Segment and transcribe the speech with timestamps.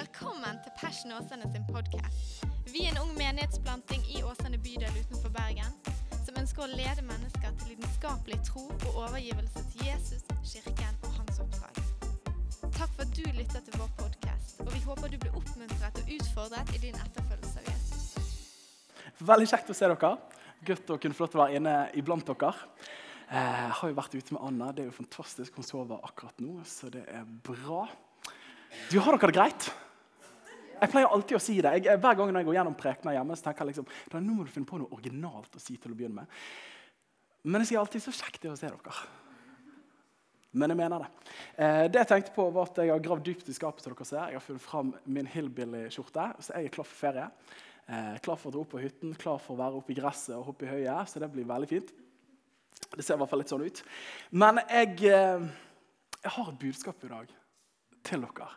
[0.00, 2.44] Velkommen til Passion Åsane sin podkast.
[2.72, 5.74] Vi er en ung menighetsplanting i Åsane bydel utenfor Bergen
[6.24, 10.22] som ønsker å lede mennesker til lidenskapelig tro og overgivelse til Jesus,
[10.54, 11.82] kirken og hans oppdrag.
[12.78, 16.14] Takk for at du lytter til vår podkast, og vi håper du blir oppmuntret og
[16.16, 18.08] utfordret i din etterfølgelse av Jesus.
[19.20, 20.14] Veldig kjekt å se dere.
[20.70, 22.54] Godt å kunne få lov til å være inne iblant dere.
[23.28, 24.72] Eh, Jeg har jo vært ute med Anna.
[24.72, 25.60] Det er jo fantastisk.
[25.60, 27.84] Hun sover akkurat nå, så det er bra.
[28.88, 29.70] Du, Har dere det greit?
[30.80, 31.72] Jeg pleier alltid å si det.
[31.84, 34.46] Jeg, hver gang jeg går gjennom prekener hjemme, så tenker jeg liksom, da, nå må
[34.46, 36.38] du finne på noe originalt å si til å begynne med.
[37.44, 38.94] Men jeg sier alltid så kjekt det er å se dere.
[40.50, 41.32] Men jeg mener det.
[41.62, 43.84] Eh, det jeg tenkte på var at jeg har gravd dypt i skapet.
[43.84, 44.32] som dere ser.
[44.32, 47.26] Jeg har funnet fram min hillbilly-skjorte, så jeg er klar for ferie.
[47.86, 50.34] Eh, klar for å dra opp på hytten, klar for å være oppe i gresset
[50.36, 51.08] og hoppe i høyet.
[51.08, 51.92] Så det blir veldig fint.
[52.90, 53.82] Det ser i hvert fall litt sånn ut.
[54.32, 55.46] Men jeg, eh,
[56.18, 57.30] jeg har et budskap i dag
[58.02, 58.50] til dere.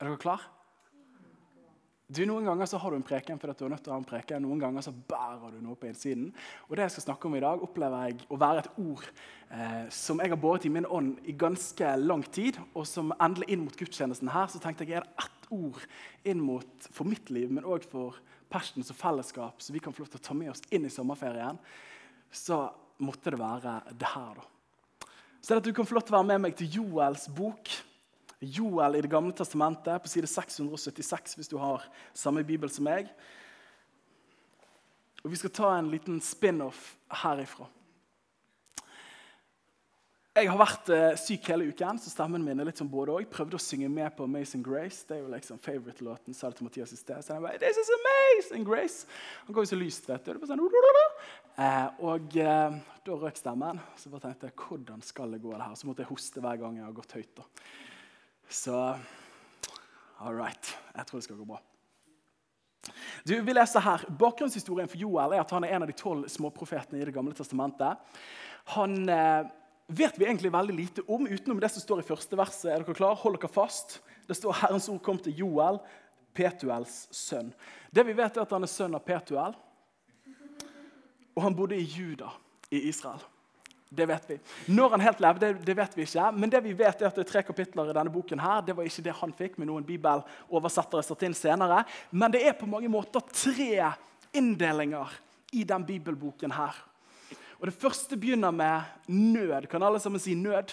[0.00, 0.48] Er dere klar?
[2.12, 4.00] Du, Noen ganger så har du en preken fordi du er nødt til å ha
[4.02, 4.42] en preken.
[4.44, 6.26] Noen ganger så bærer du noe på innsiden.
[6.68, 9.86] Og det jeg skal snakke om i dag, opplever jeg å være et ord eh,
[9.94, 12.58] som jeg har båret i min ånd i ganske lang tid.
[12.76, 15.80] Og som endelig inn mot gudstjenesten her, så tenkte jeg er det ett ord
[16.28, 18.20] inn mot for mitt liv, men òg for
[18.52, 20.92] Passions og fellesskap, så vi kan få lov til å ta med oss inn i
[20.92, 21.56] sommerferien.
[22.28, 22.58] Så
[23.00, 25.08] måtte det være det her, da.
[25.40, 27.72] Så det at du kan få lov til å være med meg til Joels bok.
[28.42, 33.12] Joel i Det gamle testamentet, på side 676 hvis du har samme bibel som meg.
[35.22, 37.68] Og Vi skal ta en liten spin-off herifra.
[40.32, 43.26] Jeg har vært eh, syk hele uken, så stemmen min er litt som både og.
[43.28, 45.02] Prøvde å synge med på Amazing Grace.
[45.04, 46.32] Det er jo liksom favorite-låten.
[46.32, 47.20] sa det til Mathias i sted.
[47.20, 49.04] Så jeg bare, This is amazing grace!
[49.44, 50.32] Han går jo så lyst, vet du.
[50.32, 51.20] Det er bare sånn,
[51.66, 53.84] eh, og eh, da røk stemmen.
[54.00, 55.76] Så bare tenkte jeg, hvordan skal det gå det her?
[55.76, 57.34] Så måtte jeg hoste hver gang jeg har gått høyt.
[57.36, 57.91] da.
[58.48, 58.76] Så
[60.18, 60.76] all right.
[60.94, 61.60] Jeg tror det skal gå bra.
[63.24, 64.04] Du, vi leser her.
[64.18, 67.34] Bakgrunnshistorien for Joel er at han er en av de tolv småprofetene i Det gamle
[67.38, 68.00] testamentet.
[68.74, 69.46] Han eh,
[69.86, 72.70] vet vi egentlig veldig lite om, utenom det som står i første verset.
[72.70, 73.18] Er dere klar?
[73.22, 74.00] Hold dere fast.
[74.26, 75.80] Det står Herrens ord kom til Joel,
[76.34, 77.52] Petuels sønn.
[77.90, 79.54] Det vi vet er at Han er sønn av Petuel,
[81.32, 82.28] og han bodde i Juda
[82.72, 83.20] i Israel.
[83.92, 84.38] Det vet vi.
[84.72, 86.30] Når han helt levde, det vet vi ikke.
[86.32, 88.40] Men det vi vet er at det er tre kapitler i denne boken.
[88.40, 88.62] her.
[88.64, 91.82] Det var ikke det han fikk, med noen bibeloversettere satt inn senere.
[92.10, 93.92] Men det er på mange måter tre
[94.32, 95.12] inndelinger
[95.52, 96.72] i den bibelboken her.
[97.60, 99.68] Og Det første begynner med nød.
[99.68, 100.72] Kan alle sammen si nød?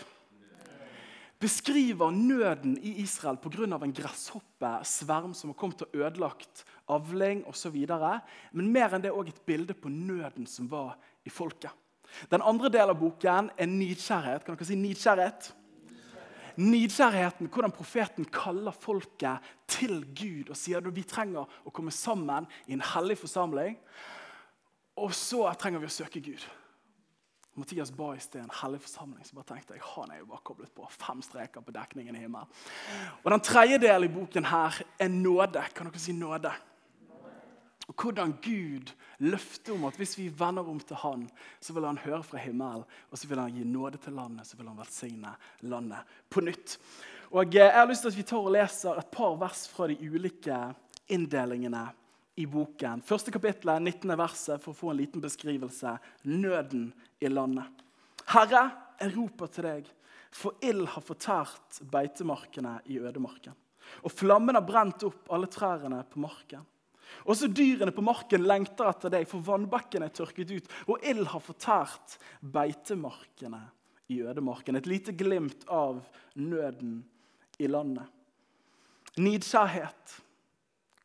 [1.39, 3.63] Beskriver nøden i Israel pga.
[3.63, 7.85] en gresshoppesverm som har kommet og ødelagt avling osv.
[8.51, 11.71] Men mer enn det òg et bilde på nøden som var i folket.
[12.31, 14.45] Den andre delen av boken er nidkjærhet.
[14.45, 15.49] Kan dere si nidkjærhet?
[16.59, 22.49] Nidkjærheten, hvordan profeten kaller folket til Gud og sier at vi trenger å komme sammen
[22.67, 23.77] i en hellig forsamling.
[24.99, 26.43] Og så trenger vi å søke Gud.
[27.59, 29.23] Mathias ba i sted en hellig forsamling.
[29.25, 32.23] så bare tenkte jeg, han er jo bare koblet på Fem streker på dekningen i
[32.23, 32.47] himmelen.
[33.23, 35.63] Og Den tredje delen i boken her er nåde.
[35.75, 36.51] Kan dere si nåde?
[37.89, 38.91] Og hvordan Gud
[39.25, 41.25] løfter om at hvis vi vender om til Han,
[41.59, 44.57] så vil Han høre fra himmelen, og så vil Han gi nåde til landet, så
[44.57, 46.77] vil Han velsigne landet på nytt.
[47.31, 49.89] Og eh, Jeg har lyst til at vi tar og leser et par vers fra
[49.89, 50.59] de ulike
[51.09, 51.87] inndelingene
[52.37, 53.01] i boken.
[53.01, 54.17] Første kapittel, 19.
[54.17, 55.97] verset, for å få en liten beskrivelse.
[56.29, 57.67] Nøden i landet.
[58.29, 58.69] Herre,
[59.01, 59.87] jeg roper til deg,
[60.29, 63.57] for ild har fortært beitemarkene i ødemarken.
[64.05, 66.61] Og flammen har brent opp alle trærne på marken.
[67.29, 71.43] Også dyrene på marken lengter etter deg, for vannbekken er tørket ut, og ild har
[71.43, 73.61] fortært beitemarkene
[74.09, 74.79] i ødemarken.
[74.79, 76.01] Et lite glimt av
[76.35, 77.03] nøden
[77.59, 78.07] i landet.
[79.19, 80.19] Nidskjærhet.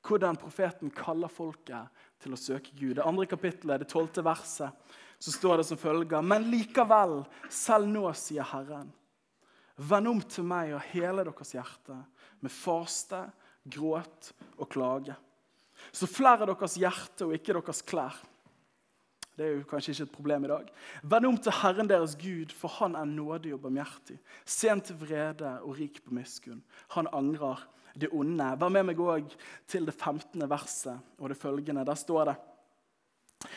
[0.05, 2.99] Hvordan profeten kaller folket til å søke Gud.
[2.99, 4.73] Det andre kapittelet, det tolvte verset,
[5.19, 8.93] så står det som følger.: Men likevel, selv nå, sier Herren,
[9.77, 11.97] vend om til meg og hele deres hjerte,
[12.41, 13.25] med faste,
[13.65, 15.17] gråt og klage.
[15.93, 18.17] Så flere deres hjerte og ikke deres klær.
[19.35, 20.67] Det er jo kanskje ikke et problem i dag.
[21.03, 24.21] Vend om til Herren deres Gud, for han er nådig og barmhjertig.
[24.47, 26.63] Sent til vrede og rik på miskunn.
[26.95, 27.65] Han angrer
[27.99, 28.47] det onde.
[28.61, 29.35] Vær med meg òg
[29.67, 30.47] til det 15.
[30.51, 31.87] verset og det følgende.
[31.87, 32.37] Der står det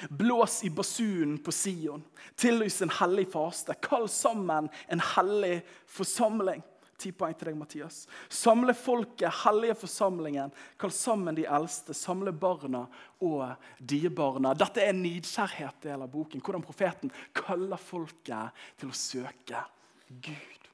[0.09, 2.03] Blås i basunen på Sion,
[2.35, 3.75] tillys en hellig faste.
[3.81, 6.63] Kall sammen en hellig forsamling.
[6.98, 7.98] Ti poeng til deg, Mathias.
[8.34, 10.54] Samle folket, hellige forsamlingen.
[10.82, 11.94] Kall sammen de eldste.
[11.94, 12.88] Samle barna
[13.22, 13.44] og
[13.78, 14.56] diebarna.
[14.58, 16.42] Dette er nidkjærhet del av boken.
[16.42, 19.62] Hvordan profeten kaller folket til å søke
[20.10, 20.66] Gud.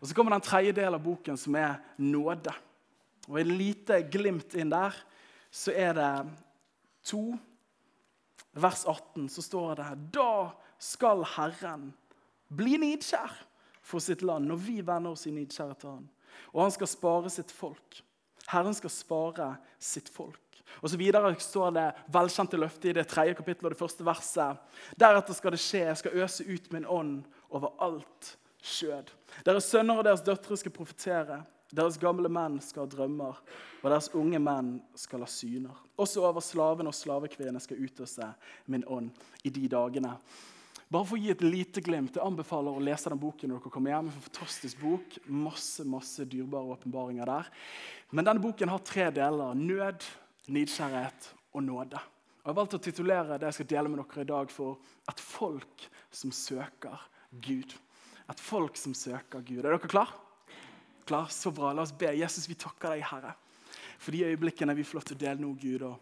[0.00, 2.54] Og Så kommer den tredje delen av boken, som er nåde.
[3.28, 4.96] Og et lite glimt inn der
[5.54, 6.10] så er det
[7.06, 7.36] to,
[8.54, 10.50] vers 18, så står det Da
[10.82, 11.90] skal Herren
[12.50, 13.36] bli nidkjær
[13.82, 16.06] for sitt land når vi vender oss i nidkjære til Han.
[16.54, 18.02] Og han skal spare sitt folk.
[18.50, 20.40] Herren skal spare sitt folk.
[20.82, 24.60] Og så videre står det velkjente løftet i det tredje kapittelet og det første verset.
[24.98, 27.16] Deretter skal det skje, jeg skal øse ut min ånd
[27.50, 29.10] over alt skjød.
[29.46, 31.40] Deres sønner og deres døtre skal profetere.
[31.70, 33.36] Deres gamle menn skal ha drømmer,
[33.82, 35.76] og deres unge menn skal ha syner.
[36.02, 38.26] Også over slavene og slavekvinnene skal utøse
[38.66, 39.12] min ånd
[39.46, 40.16] i de dagene.
[40.90, 43.70] Bare for å gi et lite glimt, Jeg anbefaler å lese den boken når dere
[43.70, 44.08] kommer hjem.
[44.10, 45.18] En fantastisk bok.
[45.30, 47.50] Masse masse dyrebare åpenbaringer der.
[48.10, 49.54] Men denne boken har tre deler.
[49.54, 50.02] Nød,
[50.50, 52.00] nidkjærhet og nåde.
[52.40, 54.78] Og Jeg har valgt å titulere det jeg skal dele med dere i dag, for
[55.08, 56.98] 'Et folk som søker
[57.40, 57.76] Gud'.
[58.28, 59.64] Et folk som søker Gud.
[59.64, 60.08] Er dere klar?
[61.06, 61.26] Klar?
[61.28, 61.72] Så bra.
[61.72, 62.06] La oss be.
[62.06, 63.34] Jesus, vi takker deg, Herre,
[63.98, 65.82] for de øyeblikkene vi får lov til å dele nå, Gud.
[65.82, 66.00] og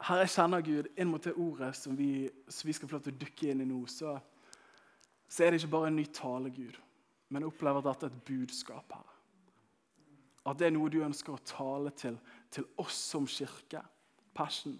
[0.00, 3.02] Herre, jeg kjenner Gud inn mot det ordet som vi, som vi skal få lov
[3.04, 3.82] til å dukke inn i nå.
[3.90, 4.14] Så,
[5.28, 6.78] så er det ikke bare en ny tale, Gud,
[7.28, 8.94] men jeg opplever at dette er et budskap.
[8.96, 9.16] her.
[10.48, 12.16] At det er noe du ønsker å tale til,
[12.48, 13.82] til oss som kirke,
[14.32, 14.78] Passion,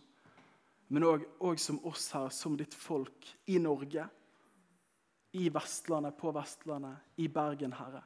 [0.88, 4.06] men òg som oss her, som ditt folk i Norge,
[5.36, 8.00] i Vestlandet, på Vestlandet, i Bergen, Herre.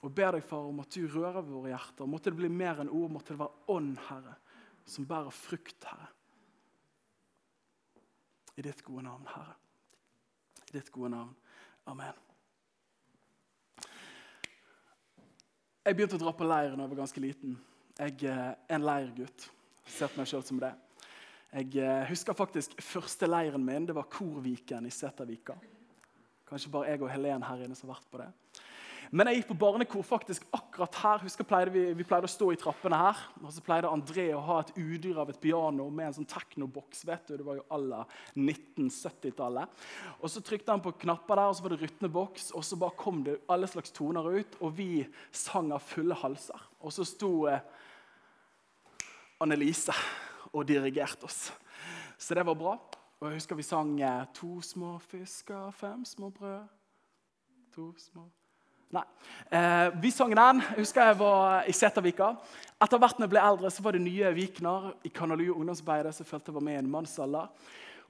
[0.00, 2.08] Og ber deg, far, om at du rører våre hjerter.
[2.08, 4.34] Måtte det bli mer enn ord, måtte det være ånd, Herre
[4.86, 6.10] som bærer frukt, Herre.
[8.56, 9.56] I ditt gode navn, Herre.
[10.68, 11.34] I ditt gode navn.
[11.90, 12.20] Amen.
[15.84, 17.58] Jeg begynte å dra på leir da jeg var ganske liten.
[17.98, 19.50] Jeg er en leirgutt.
[19.84, 20.72] Ser på meg sjøl som det.
[21.54, 23.84] Jeg eh, husker faktisk første leiren min.
[23.86, 25.58] Det var Korviken i Setervika.
[26.48, 28.30] Kanskje bare jeg og Helen her inne som har vært på det.
[29.14, 31.20] Men jeg gikk på barnekor faktisk akkurat her.
[31.22, 33.20] Husker pleide vi, vi, pleide å stå i trappene her.
[33.44, 37.04] Og så pleide André å ha et udyr av et piano med en sånn teknoboks.
[37.06, 38.00] vet du, Det var jo alle
[38.34, 39.86] 1970-tallet.
[40.18, 42.50] Og Så trykte han på knapper der, og så var det rytmeboks.
[42.58, 46.68] Og så bare kom det alle slags toner ut, og vi sang av fulle halser.
[46.82, 47.62] Og så sto eh,
[49.38, 49.94] Annelise
[50.50, 51.52] og dirigerte oss.
[52.18, 52.78] Så det var bra.
[53.20, 56.72] Og jeg husker vi sang eh, 'To små fisker, fem små brød'.
[57.78, 58.32] To små
[58.94, 59.02] Nei.
[59.50, 60.60] Eh, vi sang den.
[60.62, 62.28] Jeg husker jeg var i Setervika.
[62.84, 66.28] Etter hvert når jeg ble eldre, så var det nye Vikner i Kanalu ungdomsarbeidet som
[66.28, 67.50] følte jeg var med i en mannsalder.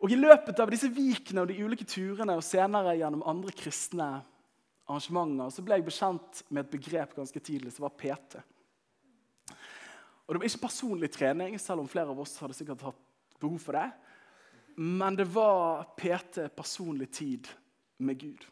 [0.04, 4.10] Og I løpet av disse vikene og de ulike turene og senere gjennom andre kristne
[4.84, 8.42] arrangementer så ble jeg bekjent med et begrep ganske tidlig som var PT.
[10.24, 13.00] Og Det var ikke personlig trening, selv om flere av oss hadde sikkert hatt
[13.40, 13.88] behov for det.
[14.76, 17.48] Men det var PT, personlig tid
[18.04, 18.44] med Gud.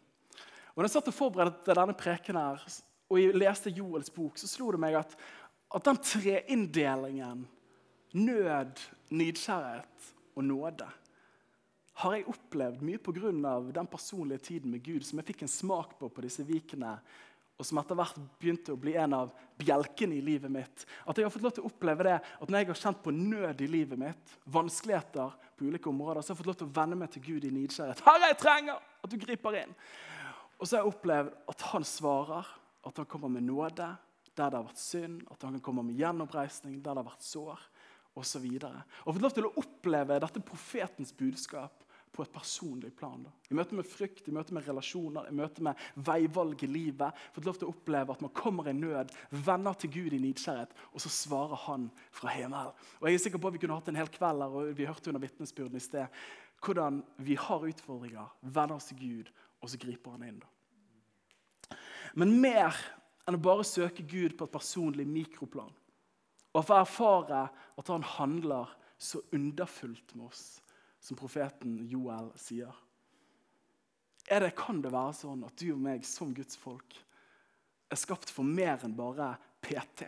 [0.73, 2.65] Og når jeg satt og forberedte denne preken her,
[3.13, 5.13] og jeg leste Joels bok, så slo det meg at,
[5.77, 7.45] at den treinndelingen,
[8.17, 8.81] nød,
[9.13, 10.89] nidkjærhet og nåde,
[12.03, 13.31] har jeg opplevd mye pga.
[13.73, 16.97] den personlige tiden med Gud som jeg fikk en smak på på disse vikene,
[17.59, 20.87] og som etter hvert begynte å bli en av bjelkene i livet mitt.
[21.07, 23.13] At jeg har fått lov til å oppleve det, at Når jeg har kjent på
[23.13, 26.81] nød i livet mitt, vanskeligheter på ulike områder, så har jeg fått lov til å
[26.81, 28.01] venne meg til Gud i nidkjærhet.
[28.09, 29.77] Herre, jeg trenger at du griper inn!
[30.63, 32.51] Og så har jeg opplevd at han svarer,
[32.87, 33.89] at han kommer med nåde
[34.33, 37.27] der det har vært synd, at han kan komme med gjenoppreisning der det har vært
[37.27, 37.65] sår
[38.17, 38.47] osv.
[38.47, 38.69] Og,
[39.05, 43.25] og fått lov til å oppleve dette profetens budskap på et personlig plan.
[43.25, 43.33] Da.
[43.51, 47.21] I møte med frykt, i møte med relasjoner, i møte med veivalg i livet.
[47.35, 50.77] Fått lov til å oppleve at man kommer i nød, venner til Gud i nidkjærhet,
[50.93, 52.77] og så svarer han fra himmelen.
[53.01, 54.89] Og jeg er sikker på at Vi kunne hatt en hel kveld her, og vi
[54.89, 56.25] hørte under vitnesbyrden i sted
[56.63, 60.39] hvordan vi har utfordringer, venner oss til Gud, og så griper han inn.
[60.39, 60.52] da.
[62.19, 62.77] Men mer
[63.29, 65.73] enn å bare søke Gud på et personlig mikroplan.
[66.53, 67.47] Og få erfare
[67.81, 70.61] at han handler så underfullt med oss,
[71.01, 72.73] som profeten Joel sier.
[74.31, 76.99] Er det, kan det være sånn at du og meg som Guds folk
[77.93, 80.07] er skapt for mer enn bare PT?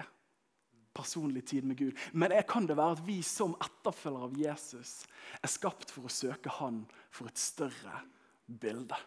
[0.95, 1.99] Personlig tid med Gud.
[2.13, 4.93] Men er, kan det være at vi som etterfølgere av Jesus
[5.41, 8.05] er skapt for å søke Han for et større
[8.47, 9.01] bilde?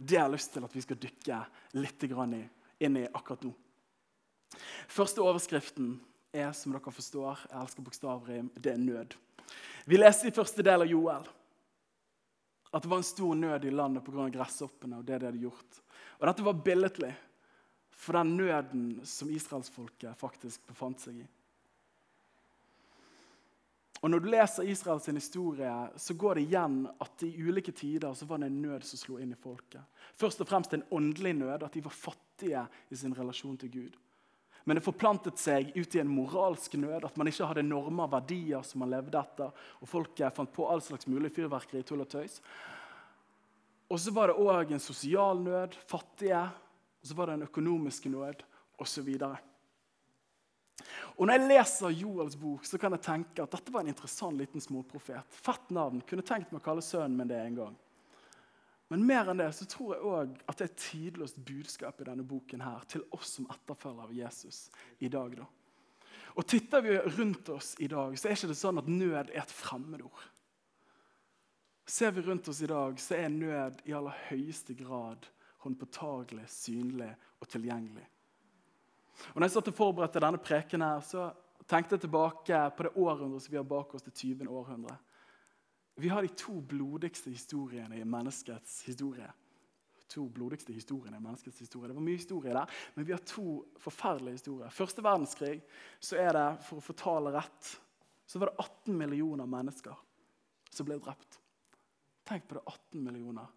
[0.00, 1.40] Det har jeg lyst til at vi skal dykke
[1.76, 2.06] litt
[2.80, 3.52] inn i akkurat nå.
[4.88, 5.98] Første overskriften
[6.32, 9.14] er, som dere forstår, jeg elsker bokstavrim, det er nød.
[9.84, 11.28] Vi leste i første del av Joel
[12.70, 14.28] at det var en stor nød i landet pga.
[14.30, 14.98] gresshoppene.
[14.98, 15.80] og det de hadde gjort.
[16.20, 17.14] Og Dette var billedlig
[17.90, 21.26] for den nøden som israelsfolket faktisk befant seg i.
[24.00, 28.26] Og Når du leser Israels historie, så går det igjen at i ulike tider så
[28.26, 29.82] var det en nød som slo inn i folket.
[30.16, 33.98] Først og fremst en åndelig nød, at de var fattige i sin relasjon til Gud.
[34.64, 38.14] Men det forplantet seg ut i en moralsk nød, at man ikke hadde normer og
[38.14, 39.52] verdier som man levde etter.
[39.80, 42.40] Og folket fant på all slags mulig fyrverkeri, tull og tøys.
[43.90, 46.44] Og så var det òg en sosial nød, fattige.
[47.00, 48.44] Og så var det en økonomisk nød,
[48.80, 49.08] osv.
[51.16, 54.38] Og Når jeg leser Joels bok, så kan jeg tenke at dette var en interessant
[54.38, 55.22] liten småprofet.
[55.28, 56.02] Fett navn.
[56.08, 57.78] Kunne tenkt meg å kalle sønnen min det en gang.
[58.90, 62.06] Men mer enn det så tror jeg òg at det er et tidløst budskap i
[62.08, 64.64] denne boken her til oss som etterfølger av Jesus
[64.98, 65.36] i dag.
[65.38, 65.46] da.
[66.34, 69.34] Og Titter vi rundt oss i dag, så er ikke det sånn at nød er
[69.42, 70.24] et fremmedord.
[71.86, 75.26] Ser vi rundt oss i dag, så er nød i aller høyeste grad
[75.64, 77.10] håndpåtagelig, synlig
[77.40, 78.06] og tilgjengelig.
[79.32, 81.28] Og når jeg satt og forberedte denne preken, her, så
[81.68, 84.48] tenkte jeg tilbake på det århundret som vi har bak oss, det 20.
[84.48, 84.96] århundre.
[86.00, 89.28] Vi har de to blodigste historiene i menneskets historie.
[90.10, 91.90] To blodigste historiene i menneskets historie.
[91.90, 94.72] Det var mye historie der, men vi har to forferdelige historier.
[94.74, 95.60] Første verdenskrig
[96.00, 97.74] så er det, for å fortale rett,
[98.26, 99.98] så var det 18 millioner mennesker
[100.70, 101.38] som ble drept.
[102.26, 102.62] Tenk på det.
[102.66, 103.48] 18 millioner.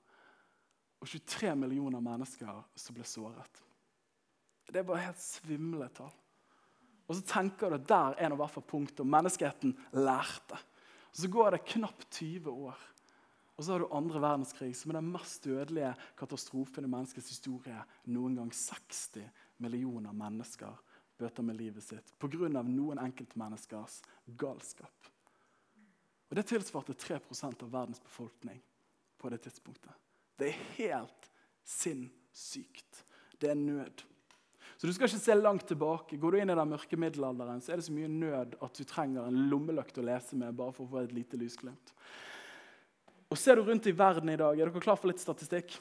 [1.00, 3.64] Og 23 millioner mennesker som ble såret.
[4.68, 6.14] Det er bare helt svimle tall.
[7.08, 9.06] Og så tenker du at der er nå i hvert fall punktet.
[9.06, 10.58] Menneskeheten lærte.
[11.12, 12.78] Og Så går det knapt 20 år.
[13.56, 17.84] Og så har du andre verdenskrig, som er den mest dødelige katastrofen i menneskets historie
[18.10, 18.50] noen gang.
[18.50, 19.28] 60
[19.62, 20.80] millioner mennesker
[21.18, 22.50] bøter med livet sitt pga.
[22.64, 25.12] noen enkeltmenneskers galskap.
[26.30, 28.62] Og Det tilsvarte 3% av verdens befolkning
[29.18, 29.92] på det tidspunktet.
[30.38, 31.30] Det er helt
[31.64, 33.06] sinnssykt.
[33.38, 34.04] Det er nød.
[34.78, 36.18] Så du skal ikke se langt tilbake.
[36.20, 38.84] Går du inn i den mørke middelalderen, så er det så mye nød at du
[38.90, 41.94] trenger en lommelykt å lese med bare for å få et lite lysglimt.
[43.34, 45.74] Og Ser du rundt i verden i dag, er dere klar for litt statistikk?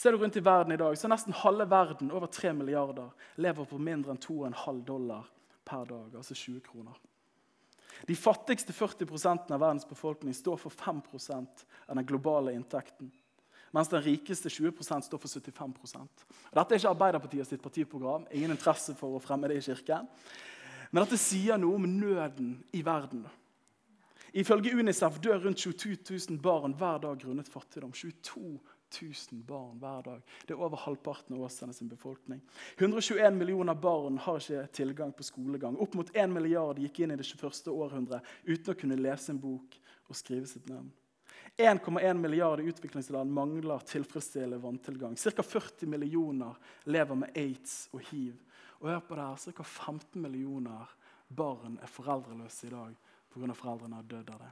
[0.00, 3.10] Ser du rundt i verden i dag, så er nesten halve verden, over 3 milliarder,
[3.36, 5.26] lever på mindre enn 2,5 dollar
[5.68, 6.96] per dag, altså 20 kroner.
[8.08, 13.10] De fattigste 40% av verdens befolkning står for 5% av den globale inntekten
[13.74, 18.24] mens den rikeste 20% står for 75% og Dette er ikke Arbeiderpartiet sitt partiprogram.
[18.34, 20.08] Ingen interesse for å fremme det i kirken.
[20.90, 23.22] Men dette sier noe om nøden i verden.
[24.34, 25.96] Ifølge Unicef dør rundt 22
[26.30, 27.92] 000 barn hver dag grunnet fattigdom.
[27.94, 28.58] 22
[28.90, 30.22] 000 barn hver dag.
[30.46, 32.42] Det er over halvparten av Åsane sin befolkning.
[32.78, 35.78] 121 millioner barn har ikke tilgang på skolegang.
[35.78, 37.70] Opp mot 1 milliard gikk inn i det 21.
[37.70, 39.78] århundret uten å kunne lese en bok
[40.10, 40.90] og skrive sitt navn.
[41.60, 45.16] 1,1 milliarder utviklingsland mangler tilfredsstillende vanntilgang.
[45.16, 45.42] Ca.
[45.42, 48.38] 40 millioner lever med aids og hiv.
[48.80, 49.62] Og hør på det her, Ca.
[49.62, 50.96] 15 millioner
[51.28, 52.96] barn er foreldreløse i dag
[53.30, 53.54] pga.
[53.54, 54.50] foreldrene har dødd av det.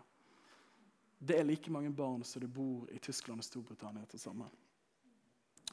[1.18, 4.50] Det er like mange barn som det bor i Tyskland og Storbritannia til sammen.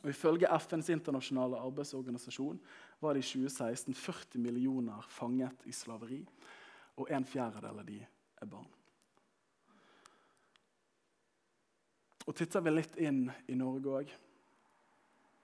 [0.02, 2.58] Og Ifølge FNs internasjonale arbeidsorganisasjon
[3.00, 6.24] var det i 2016 40 millioner fanget i slaveri,
[6.98, 8.72] og en fjerdedel av de er barn.
[12.26, 14.14] Og titter vi litt inn i Norge òg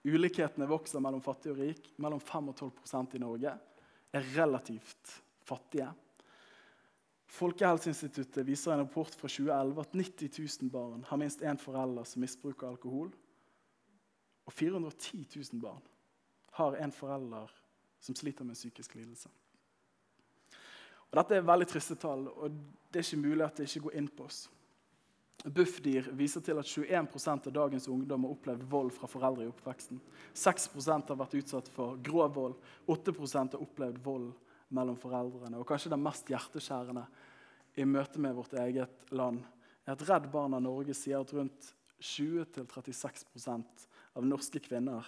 [0.02, 1.92] Ulikhetene vokser mellom fattig og rik.
[2.02, 3.52] Mellom 5 og 12% i Norge
[4.18, 5.12] er relativt
[5.46, 5.92] fattige.
[7.32, 12.26] Folkehelseinstituttet viser en rapport fra 2011 at 90 000 barn har minst én forelder som
[12.26, 13.12] misbruker alkohol.
[14.50, 15.86] Og 410 000 barn
[16.58, 17.54] har en forelder
[18.02, 19.30] som sliter med en psykisk lidelse.
[21.12, 22.52] Og dette er veldig triste tall, og
[22.92, 24.46] det er ikke mulig at det ikke går inn på oss.
[25.42, 29.98] Bufdir viser til at 21% av dagens ungdom har opplevd vold fra foreldre i oppveksten.
[30.38, 32.56] 6% har vært utsatt for grov vold.
[32.94, 34.30] 8% har opplevd vold
[34.70, 35.58] mellom foreldrene.
[35.58, 37.08] Og kanskje det mest hjerteskjærende
[37.82, 39.42] i møte med vårt eget land
[39.88, 41.72] er at Redd Barna Norge sier at rundt
[42.02, 45.08] 20-36% av norske kvinner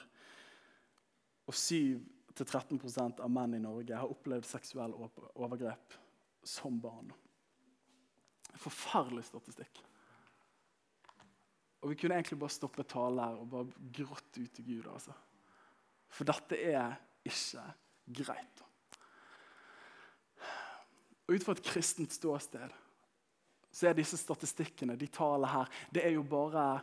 [1.46, 5.98] og 7-13% av menn i Norge har opplevd seksuelle overgrep
[6.48, 7.12] som barn.
[8.60, 9.82] Forferdelig statistikk.
[11.84, 14.88] Og vi kunne egentlig bare stoppe tale her og bare grått ut til Gud.
[14.88, 15.16] altså.
[16.08, 16.96] For dette er
[17.28, 17.66] ikke
[18.24, 18.64] greit.
[21.28, 22.80] Og Ut fra et kristent ståsted
[23.74, 26.82] så er disse statistikkene, de tallene her, det er jo bare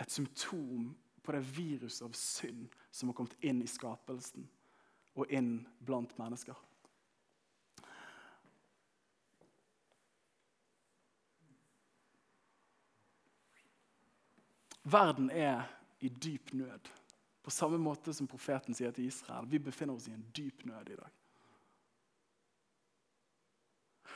[0.00, 4.46] et symptom på det viruset av synd som har kommet inn i skapelsen
[5.12, 6.56] og inn blant mennesker.
[14.82, 15.68] Verden er
[16.02, 16.88] i dyp nød.
[17.42, 19.46] På samme måte som profeten sier til Israel.
[19.50, 21.18] Vi befinner oss i en dyp nød i dag.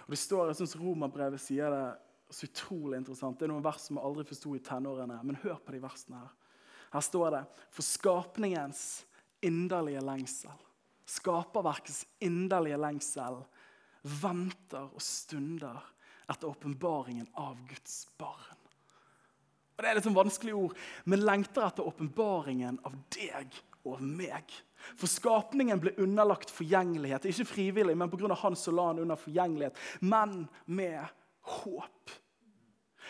[0.06, 1.86] Og det står, jeg synes Romerbrevet sier det
[2.30, 3.38] så utrolig interessant.
[3.38, 5.18] Det er noen vers som jeg aldri forsto i tenårene.
[5.26, 6.34] Men hør på de versene her.
[6.94, 7.42] Her står det
[7.74, 8.82] For skapningens
[9.44, 10.54] inderlige lengsel,
[11.06, 13.42] skaperverkets inderlige lengsel,
[14.22, 15.82] venter og stunder
[16.30, 18.55] etter åpenbaringen av Guds barn.
[19.76, 24.52] Og Det er litt sånn vanskelige ord, men lengter etter åpenbaringen av deg og meg.
[24.96, 27.26] For skapningen ble underlagt forgjengelighet.
[27.28, 28.34] Ikke frivillig, men pga.
[28.34, 29.76] han som la han under forgjengelighet.
[30.00, 31.04] Men med
[31.42, 32.14] håp.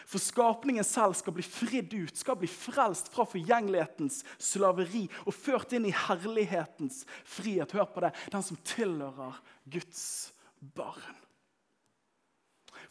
[0.07, 5.73] For skapningen selv skal bli fridd ut, skal bli frelst fra forgjengelighetens slaveri og ført
[5.75, 7.73] inn i herlighetens frihet.
[7.75, 8.13] Hør på det.
[8.33, 10.33] Den som tilhører Guds
[10.77, 11.26] barn.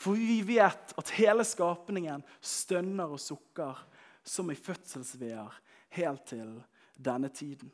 [0.01, 3.79] For vi vet at hele skapningen stønner og sukker
[4.25, 5.61] som i fødselsveer
[5.95, 6.51] helt til
[6.95, 7.71] denne tiden.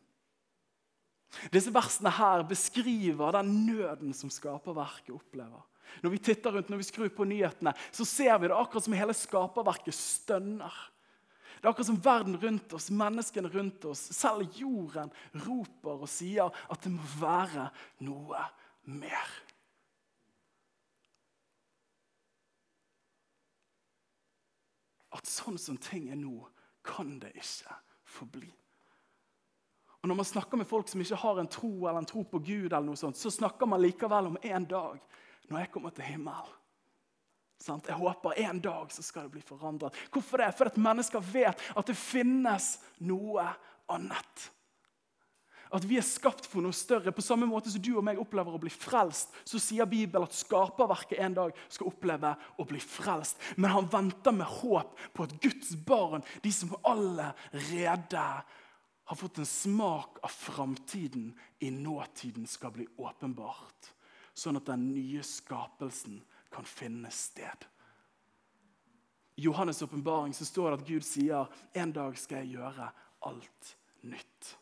[1.51, 5.63] Disse versene her beskriver den nøden som skaperverket opplever.
[6.03, 8.95] Når vi titter rundt, når vi skrur på nyhetene, så ser vi det akkurat som
[8.95, 10.75] hele skaperverket stønner.
[11.59, 15.11] Det er akkurat som verden rundt oss, menneskene rundt oss, selv jorden
[15.45, 17.67] roper og sier at det må være
[18.07, 18.45] noe
[18.89, 19.35] mer.
[25.11, 26.47] At sånn som ting er nå,
[26.87, 27.75] kan det ikke
[28.07, 28.49] forbli.
[30.01, 32.39] Og Når man snakker med folk som ikke har en tro eller en tro på
[32.39, 34.97] Gud, eller noe sånt, så snakker man likevel om en dag
[35.51, 36.57] når jeg kommer til himmelen.
[37.61, 39.93] Jeg håper en dag så skal det bli forandret.
[40.09, 40.47] Hvorfor det?
[40.57, 43.45] For at mennesker vet at det finnes noe
[43.91, 44.47] annet.
[45.71, 47.13] At vi er skapt for noe større.
[47.15, 50.35] På samme måte som du og meg opplever å bli frelst, så sier Bibelen at
[50.35, 53.39] skaperverket en dag skal oppleve å bli frelst.
[53.55, 58.25] Men han venter med håp på at Guds barn, de som allerede
[59.11, 63.93] har fått en smak av framtiden i nåtiden, skal bli åpenbart.
[64.35, 67.67] Sånn at den nye skapelsen kan finne sted.
[69.39, 72.91] I Johannes' åpenbaring står det at Gud sier en dag skal jeg gjøre
[73.27, 74.57] alt nytt.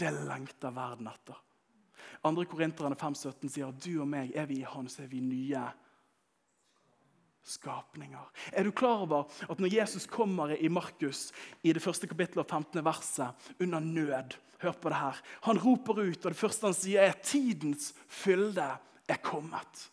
[0.00, 1.36] Det lengter verden etter.
[2.24, 2.44] 2.
[2.48, 5.62] Korinterne 5,17 sier at du og meg, er vi i Han, så er vi nye
[7.50, 8.26] skapninger.
[8.52, 11.30] Er du klar over at når Jesus kommer i Markus
[11.62, 12.84] i det første kapittelet og 15.
[12.84, 15.20] verset, under nød Hør på det her.
[15.48, 18.66] Han roper ut, og det første han sier, er tidens fylde
[19.08, 19.86] er kommet.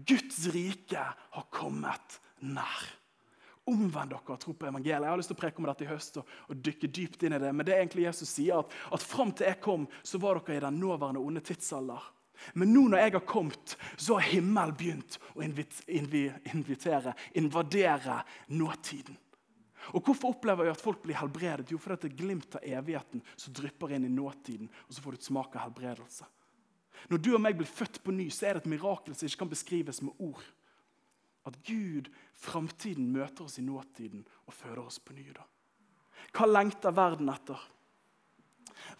[0.00, 2.86] Guds rike har kommet nær.
[3.70, 5.06] Omvend dere og tro på evangeliet.
[5.06, 7.36] Jeg har lyst til å preke om dette i høst og, og dykke dypt inn
[7.36, 7.52] i det.
[7.54, 10.58] Men det er egentlig Jesus sier at, at fram til jeg kom, så var dere
[10.58, 12.10] i den nåværende onde tidsalder.
[12.56, 19.18] Men nå når jeg har kommet, så har himmelen begynt å invitere, invadere nåtiden.
[19.96, 21.70] Og Hvorfor opplever jeg at folk blir helbredet?
[21.72, 24.68] Jo, fordi det er glimt av evigheten som drypper inn i nåtiden.
[24.88, 26.28] og så får du et smak av helbredelse.
[27.08, 29.44] Når du og meg blir født på ny, så er det et mirakel som ikke
[29.44, 30.42] kan beskrives med ord.
[31.48, 35.28] At Gud, framtiden, møter oss i nåtiden og føder oss på ny.
[35.36, 35.44] da.
[36.34, 37.60] Hva lengter verden etter?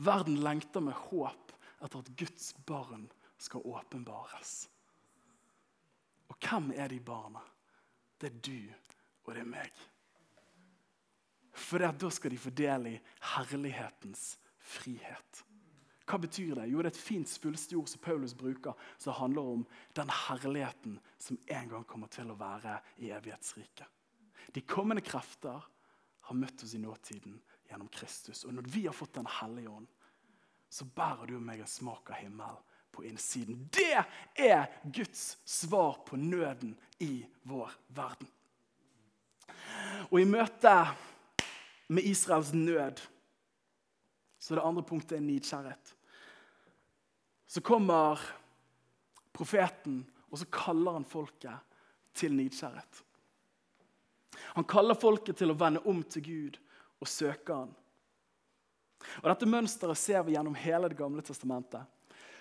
[0.05, 3.07] Verden lengter med håp etter at Guds barn
[3.41, 4.69] skal åpenbares.
[6.31, 7.43] Og hvem er de barna?
[8.21, 8.73] Det er du,
[9.25, 9.87] og det er meg.
[11.57, 12.99] For da skal de få del i
[13.35, 15.45] herlighetens frihet.
[16.11, 16.67] Hva betyr det?
[16.67, 20.99] Jo, Det er et fint svulstig ord som Paulus bruker, som handler om den herligheten
[21.19, 23.87] som en gang kommer til å være i evighetsriket.
[24.51, 25.63] De kommende krefter
[26.21, 27.37] har møtt oss i nåtiden
[27.69, 28.45] gjennom Kristus.
[28.45, 29.87] Og når vi har fått Den hellige ånd,
[30.71, 32.59] så bærer du og meg en smak av himmelen
[32.91, 33.69] på innsiden.
[33.71, 34.03] Det
[34.35, 38.29] er Guds svar på nøden i vår verden.
[40.11, 40.75] Og i møte
[41.89, 43.03] med Israels nød
[44.41, 45.91] så det andre punktet er nidkjærhet.
[47.51, 48.21] Så kommer
[49.35, 51.59] profeten, og så kaller han folket
[52.15, 53.01] til nidkjærhet.
[54.55, 56.59] Han kaller folket til å vende om til Gud
[57.03, 57.73] og søke han.
[59.23, 61.89] Og Dette mønsteret ser vi gjennom hele Det gamle testamentet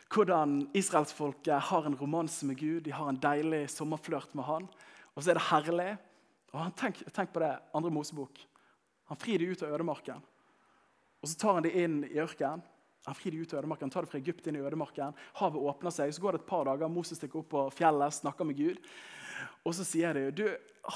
[0.09, 2.81] hvordan israelsfolket har en romanse med Gud.
[2.81, 4.65] De har en deilig sommerflørt med han.
[5.13, 5.89] Og så er det herlig.
[6.49, 8.41] Og han, tenk, tenk, på det, andre Mosebok.
[9.11, 10.23] Han frir de ut av ødemarken.
[11.21, 12.63] Og Så tar han de inn i ørkenen.
[13.07, 15.15] Han frir de ut av ødemarken, tar det fra Egypt inn i ødemarken.
[15.39, 16.11] Havet åpner seg.
[16.13, 16.91] Så går det et par dager.
[16.91, 18.81] Moses stikker opp på fjellet, snakker med Gud.
[19.63, 20.45] Og så sier de du,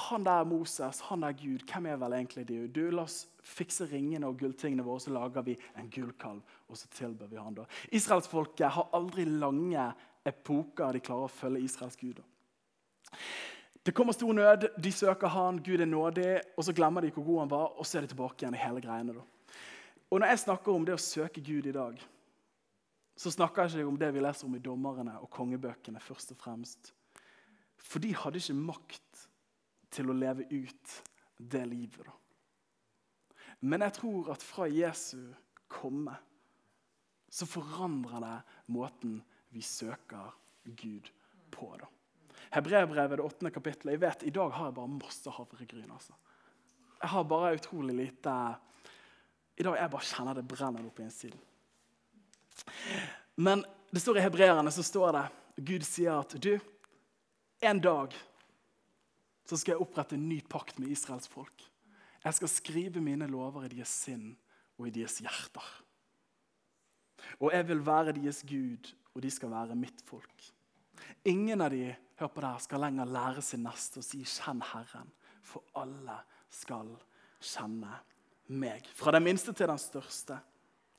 [0.08, 2.56] han der Moses, han der Gud, hvem er vel egentlig du?
[2.68, 6.56] Du, La oss fikse ringene og gulltingene våre, så lager vi en gullkalv.
[6.68, 7.66] Og så tilber vi han da.
[7.94, 9.90] Israelsfolket har aldri lange
[10.24, 12.22] epoker de klarer å følge Israels Gud.
[13.84, 17.26] Det kommer stor nød, de søker han, Gud er nådig, og så glemmer de hvor
[17.26, 19.12] god han var, og så er de tilbake igjen i hele greiene.
[19.18, 19.26] da.
[20.14, 21.96] Og Når jeg snakker om det å søke Gud i dag,
[23.18, 25.98] så snakker jeg ikke om det vi leser om i dommerne og kongebøkene.
[26.00, 26.92] først og fremst.
[27.76, 29.24] For de hadde ikke makt
[29.90, 30.92] til å leve ut
[31.38, 32.06] det livet.
[32.06, 32.12] da.
[33.60, 35.34] Men jeg tror at fra Jesu
[35.66, 36.14] komme
[37.28, 40.30] så forandrer det måten vi søker
[40.64, 41.10] Gud
[41.50, 41.76] på.
[41.76, 41.86] da.
[42.52, 43.92] Hebreerbrevet, det åttende kapittelet.
[43.92, 45.90] Jeg vet, I dag har jeg bare masse havregryn.
[45.90, 46.12] altså.
[47.02, 48.56] Jeg har bare utrolig lite
[49.54, 51.40] I dag jeg bare kjenner det brenner opp i innsiden.
[53.36, 53.64] Men
[53.94, 55.24] det står i hebreerne så står det
[55.66, 56.56] Gud sier at du,
[57.62, 58.14] en dag
[59.44, 61.62] så skal jeg opprette en ny pakt med Israels folk.
[62.24, 64.32] Jeg skal skrive mine lover i deres sinn
[64.78, 65.66] og i deres hjerter.
[67.38, 70.48] Og jeg vil være deres Gud, og de skal være mitt folk.
[71.28, 75.12] Ingen av de hør på det skal lenger lære sin neste å si 'kjenn Herren',
[75.42, 76.18] for alle
[76.50, 76.90] skal
[77.40, 78.00] kjenne
[78.46, 78.86] meg.
[78.94, 80.38] Fra den minste til den største.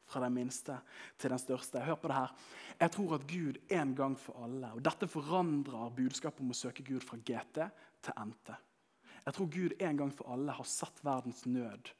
[0.05, 0.77] Fra den minste
[1.17, 1.81] til den største.
[1.81, 2.38] Hør på det her.
[2.79, 6.84] Jeg tror at Gud en gang for alle Og dette forandrer budskapet om å søke
[6.84, 7.62] Gud fra GT
[8.03, 8.55] til NT.
[9.25, 11.93] Jeg tror Gud en gang for alle har satt verdens nød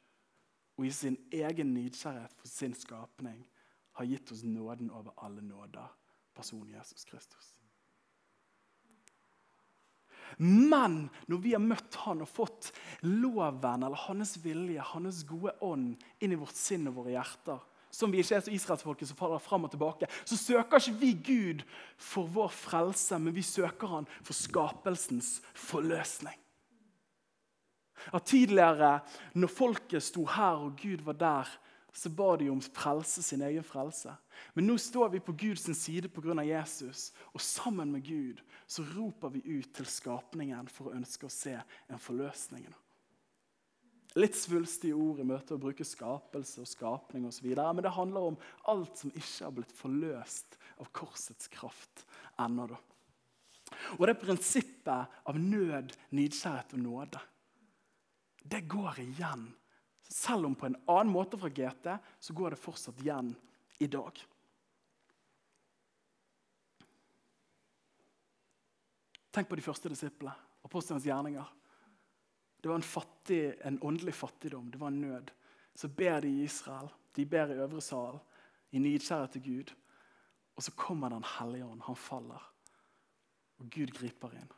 [0.76, 3.40] og i sin egen nidkjærhet for sin skapning
[3.96, 5.88] har gitt oss nåden over alle nåder,
[6.36, 7.54] personen Jesus Kristus.
[10.38, 12.72] Men når vi har møtt han og fått
[13.06, 17.62] loven eller hans vilje, hans gode ånd, inn i vårt sinn og våre hjerter,
[17.96, 21.12] som vi ikke er så israelsfolket som faller fram og tilbake, så søker ikke vi
[21.28, 21.62] Gud
[21.96, 26.36] for vår frelse, men vi søker han for skapelsens forløsning.
[28.12, 29.00] At Tidligere,
[29.34, 31.54] når folket sto her og Gud var der,
[31.96, 34.12] så ba de om frelse, sin egen frelse.
[34.54, 36.34] Men nå står vi på Guds side pga.
[36.44, 41.32] Jesus, og sammen med Gud så roper vi ut til skapningen for å ønske å
[41.32, 42.66] se en forløsning.
[44.16, 47.48] Litt svulstige ord i møte å bruke skapelse og skapning osv.
[47.52, 52.04] Men det handler om alt som ikke har blitt forløst av korsets kraft
[52.40, 52.68] ennå.
[53.96, 57.20] Og det prinsippet av nød, nidkjærhet og nåde,
[58.46, 59.48] det går igjen.
[60.08, 61.90] Selv om på en annen måte fra GT,
[62.20, 63.32] så går det fortsatt igjen
[63.82, 64.22] i dag.
[69.34, 70.32] Tenk på de første disiplene,
[70.64, 71.48] apostlenes gjerninger.
[72.62, 75.32] Det var en, fattig, en åndelig fattigdom, det var en nød.
[75.76, 78.16] Så ber de i Israel, de ber i øvre sal,
[78.72, 79.74] i nidkjærhet til Gud.
[80.56, 81.82] Og så kommer Den hellige ånd.
[81.84, 82.52] Han faller.
[83.58, 84.52] Og Gud griper inn.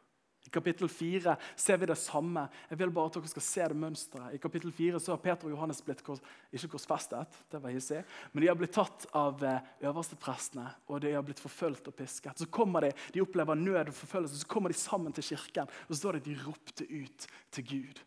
[0.49, 2.47] I kapittel 4 ser vi det samme.
[2.71, 4.33] Jeg vil bare at dere skal se det mønsteret.
[4.33, 8.01] I kapittel 4 så har Peter og Johannes blitt kors, ikke korsfestet, det var hissig,
[8.33, 12.41] men de har blitt tatt av eh, øversteprestene og de har blitt forfulgt og pisket.
[12.41, 15.69] Så kommer De de opplever nød og forfølgelse, så kommer de sammen til kirken.
[15.69, 18.01] og Så står det de ropte ut til Gud.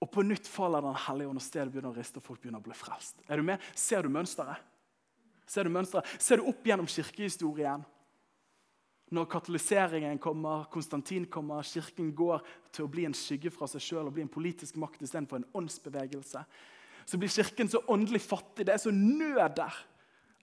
[0.00, 2.62] Og På nytt faller Den hellige ånd, og stedet begynner å riste, og folk begynner
[2.62, 3.18] å bli frelst.
[3.28, 3.58] Er du med?
[3.74, 4.62] Ser du mønsteret?
[5.46, 6.06] Ser du mønsteret?
[6.22, 7.82] Ser du opp gjennom kirkehistorien?
[9.10, 12.42] Når katoliseringen kommer, Konstantin kommer, kirken går
[12.72, 15.46] til å bli en skygge fra seg sjøl og bli en politisk makt istedenfor en
[15.56, 16.42] åndsbevegelse,
[17.08, 18.66] så blir kirken så åndelig fattig.
[18.68, 19.78] Det er så nød der.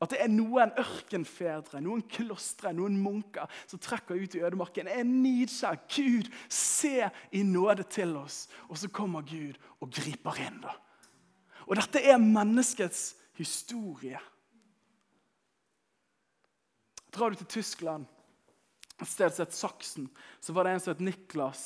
[0.02, 4.90] At det er noen ørkenfedre, noen klostre, noen munker som trekker ut i ødemarken.
[4.92, 5.78] Jeg er nidkjær.
[5.94, 8.48] Gud, se i nåde til oss.
[8.68, 10.58] Og så kommer Gud og griper inn.
[10.66, 10.74] da.
[11.70, 14.20] Og dette er menneskets historie.
[17.16, 18.10] Drar du til Tyskland
[19.02, 20.06] et sted som het Saksen,
[20.40, 21.66] så var det en som het Niklas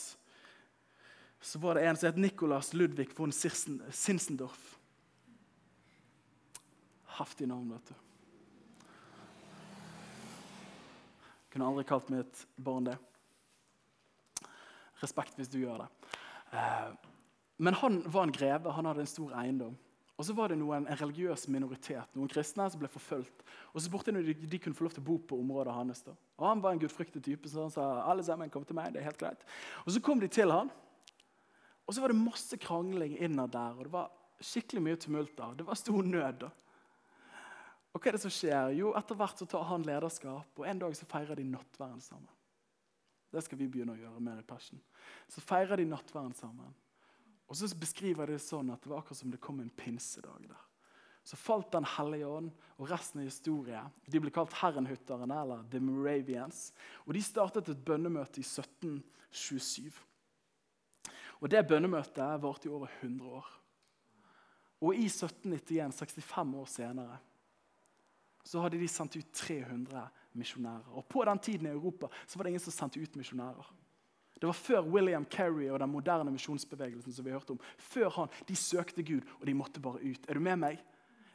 [1.42, 4.80] så var det en som het Nicolas Ludvig von Sinsendorf.
[7.06, 7.94] Heftig navn, vet du.
[11.50, 12.98] Kunne aldri kalt mitt barn det.
[15.00, 15.89] Respekt hvis du gjør det.
[16.52, 16.92] Eh,
[17.58, 19.78] men han var en greve, han hadde en stor eiendom.
[20.20, 23.44] Og så var det noen, en religiøs minoritet, noen kristne som ble forfulgt.
[23.72, 26.02] Og så spurte de om de kunne få lov til å bo på området hans.
[26.04, 26.12] da.
[26.36, 28.92] Og Han var en gudfryktig type, så han sa alle sammen kom til meg.
[28.94, 29.46] det er helt greit.
[29.86, 30.70] Og Så kom de til han,
[31.88, 33.80] og så var det masse krangling innad der.
[33.80, 35.56] og Det var skikkelig mye tumult der.
[35.56, 36.40] Det var stor nød.
[36.40, 36.50] da.
[37.94, 38.76] Og hva er det som skjer?
[38.78, 42.30] Jo, Etter hvert så tar han lederskap, og en dag så feirer de nattverden sammen.
[43.32, 44.82] Det skal vi begynne å gjøre mer i Passion.
[45.30, 46.76] Så feirer de nattverden sammen.
[47.50, 50.46] Og så beskriver jeg det sånn at det var akkurat som det kom en pinsedag
[50.46, 50.66] der.
[51.26, 53.90] Så falt Den hellige ånd, og resten av historien.
[54.06, 56.70] De ble kalt Herrenhutterne, eller The Moravians.
[57.06, 59.92] Og De startet et bønnemøte i 1727.
[61.42, 63.50] Og Det bønnemøtet varte i over 100 år.
[64.82, 67.18] Og i 1791, 65 år senere,
[68.46, 70.08] så hadde de sendt ut 300
[70.40, 70.90] misjonærer.
[70.96, 73.74] Og På den tiden i Europa så var det ingen som sendte ut misjonærer.
[74.39, 77.13] Det var før William Kerry og den moderne misjonsbevegelsen.
[77.13, 77.60] som vi hørte om.
[77.78, 80.25] Før han, De søkte Gud, og de måtte bare ut.
[80.28, 80.80] Er du med meg?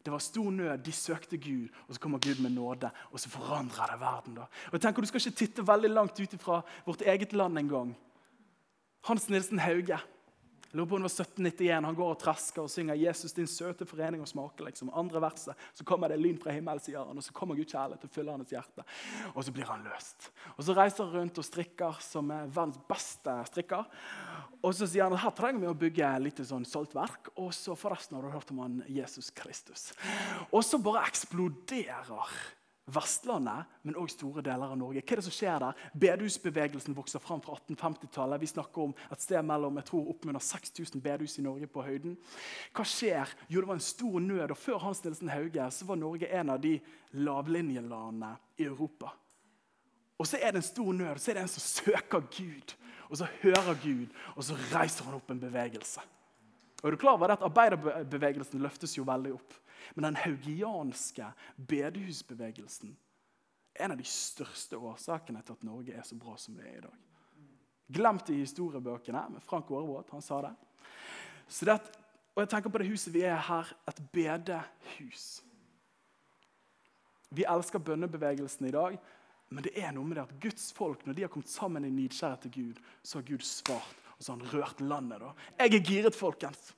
[0.05, 2.91] Det var stor nød, de søkte Gud, og så kommer Gud med nåde.
[3.11, 4.35] Og så forandrer det verden.
[4.35, 4.43] da.
[4.73, 7.97] Og tenker Du skal ikke titte veldig langt ut fra vårt eget land engang.
[9.05, 9.99] Hans Nilsen Hauge
[10.75, 11.85] lurer på om det var 1791.
[11.87, 14.65] Han går og trasker og synger 'Jesus, din søte forening og smake'.
[14.65, 14.91] liksom.
[14.93, 18.01] Andre verset så kommer det lyn fra himmelen, sier han, og så kommer Guds kjærlighet
[18.01, 18.85] til fyller hans hjerte.
[19.35, 20.31] Og så blir han løst.
[20.57, 23.85] Og Så reiser han rundt og strikker som er verdens beste strikker.
[24.63, 27.29] Og så sier han her trenger vi å bygge litt sånn saltverk.
[27.37, 29.93] Og så forresten har du hørt om han Jesus Kristus.
[30.53, 32.29] Og så bare eksploderer
[32.85, 35.01] Vestlandet, men òg store deler av Norge.
[35.01, 35.79] Hva er det som skjer der?
[36.03, 38.43] Bedehusbevegelsen vokser fram fra 1850-tallet.
[38.43, 42.19] Vi snakker om et sted mellom jeg tror, oppunder 6000 bedehus i Norge på høyden.
[42.77, 43.33] Hva skjer?
[43.49, 44.53] Jo, det var en stor nød.
[44.53, 46.75] og Før Hans Nielsen Hauge så var Norge en av de
[47.17, 49.15] lavlinjelandene i Europa.
[50.21, 52.77] Og så er det en stor nød, så er det en som søker Gud.
[53.09, 56.05] Og så hører Gud, og så reiser han opp en bevegelse.
[56.83, 59.55] Og er du klar over det at Arbeiderbevegelsen løftes jo veldig opp.
[59.95, 62.95] Men den haugianske bedehusbevegelsen
[63.75, 66.79] er en av de største årsakene til at Norge er så bra som det er
[66.79, 67.01] i dag.
[67.95, 70.13] Glemt i historiebøkene med Frank Aarebrot.
[70.15, 70.55] Han sa det.
[71.49, 71.79] Så det
[72.35, 75.27] og jeg tenker på det huset vi er her, et bedehus.
[77.35, 78.97] Vi elsker bønnebevegelsen i dag,
[79.55, 81.93] men det er noe med det at Guds folk, når de har kommet sammen i
[81.95, 85.23] nidkjærhet til Gud, så har Gud svart, og så har han rørt landet.
[85.23, 85.31] da.
[85.61, 86.73] Jeg er giret, folkens.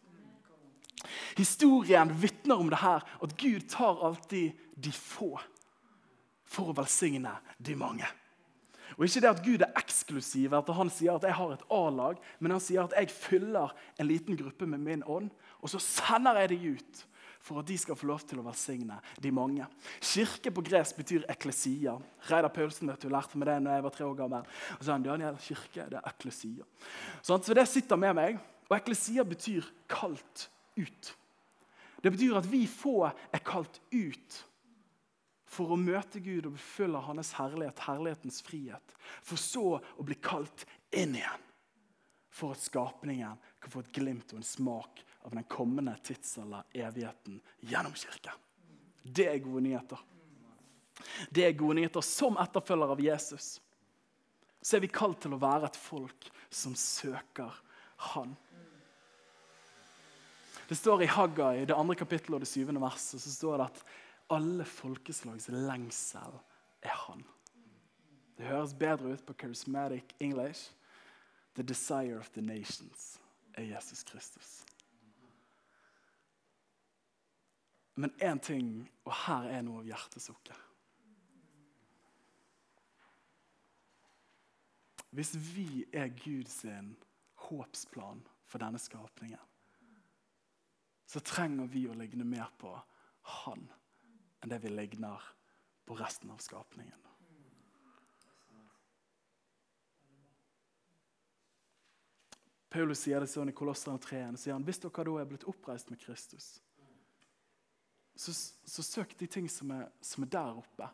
[1.38, 5.34] Historien vitner om det her, at Gud tar alltid de få
[6.46, 8.06] for å velsigne de mange.
[8.96, 12.20] Og Ikke det at Gud er eksklusiv, at han sier at jeg har et A-lag,
[12.40, 15.28] men han sier at jeg fyller en liten gruppe med min ånd,
[15.60, 17.04] og så sender jeg de ut
[17.46, 19.66] for at de skal få lov til å velsigne de mange.
[20.02, 21.94] Kirke på gresk betyr eklesia.
[22.30, 24.48] Reidar Paulsen vet du, lærte meg det når jeg var tre år gammel.
[24.78, 26.66] Og så han, Daniel, kirke, det er eklesia.
[27.22, 28.40] Så det sitter med meg.
[28.66, 31.16] Og eklesia betyr kalt ut.
[32.02, 34.36] Det betyr at vi få er kalt ut
[35.56, 38.96] for å møte Gud og befølge Hans herlighet, herlighetens frihet.
[39.24, 41.44] For så å bli kalt inn igjen.
[42.36, 47.40] For at skapningen kan få et glimt og en smak av den kommende tidsalder, evigheten,
[47.64, 48.34] gjennom kirke.
[49.02, 50.02] Det er gode nyheter.
[51.30, 52.04] Det er gode nyheter.
[52.04, 53.56] Som etterfølger av Jesus
[54.60, 57.62] så er vi kalt til å være et folk som søker
[58.12, 58.34] Han.
[60.68, 63.82] Det står i Haggai, det andre kapittelet og det syvende verset, så står det at
[64.34, 66.40] alle folkeslags lengsel
[66.82, 67.22] er han.
[68.36, 70.72] Det høres bedre ut på charismatic English.
[71.54, 73.20] The desire of the nations
[73.54, 74.64] er Jesus Kristus.
[77.94, 80.56] Men én ting, og her er noe av hjertesukket.
[85.16, 86.58] Hvis vi er Guds
[87.46, 89.40] håpsplan for denne skapningen,
[91.06, 92.74] så trenger vi å ligne mer på
[93.46, 93.66] Han
[94.42, 95.22] enn det vi ligner
[95.86, 97.06] på resten av skapningen.
[102.76, 104.20] Paulus sier det sånn i Kolosserne 3.
[104.36, 106.58] sier han, Hvis dere da er blitt oppreist med Kristus,
[108.16, 110.88] så, så søk de ting som er, som er, der oppe.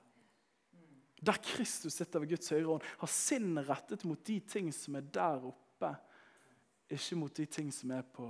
[1.23, 5.07] Der Kristus sitter ved Guds høyre hånd, har sinnet rettet mot de ting som er
[5.15, 5.93] der oppe,
[6.93, 8.27] ikke mot de ting som er på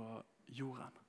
[0.53, 1.02] jorden.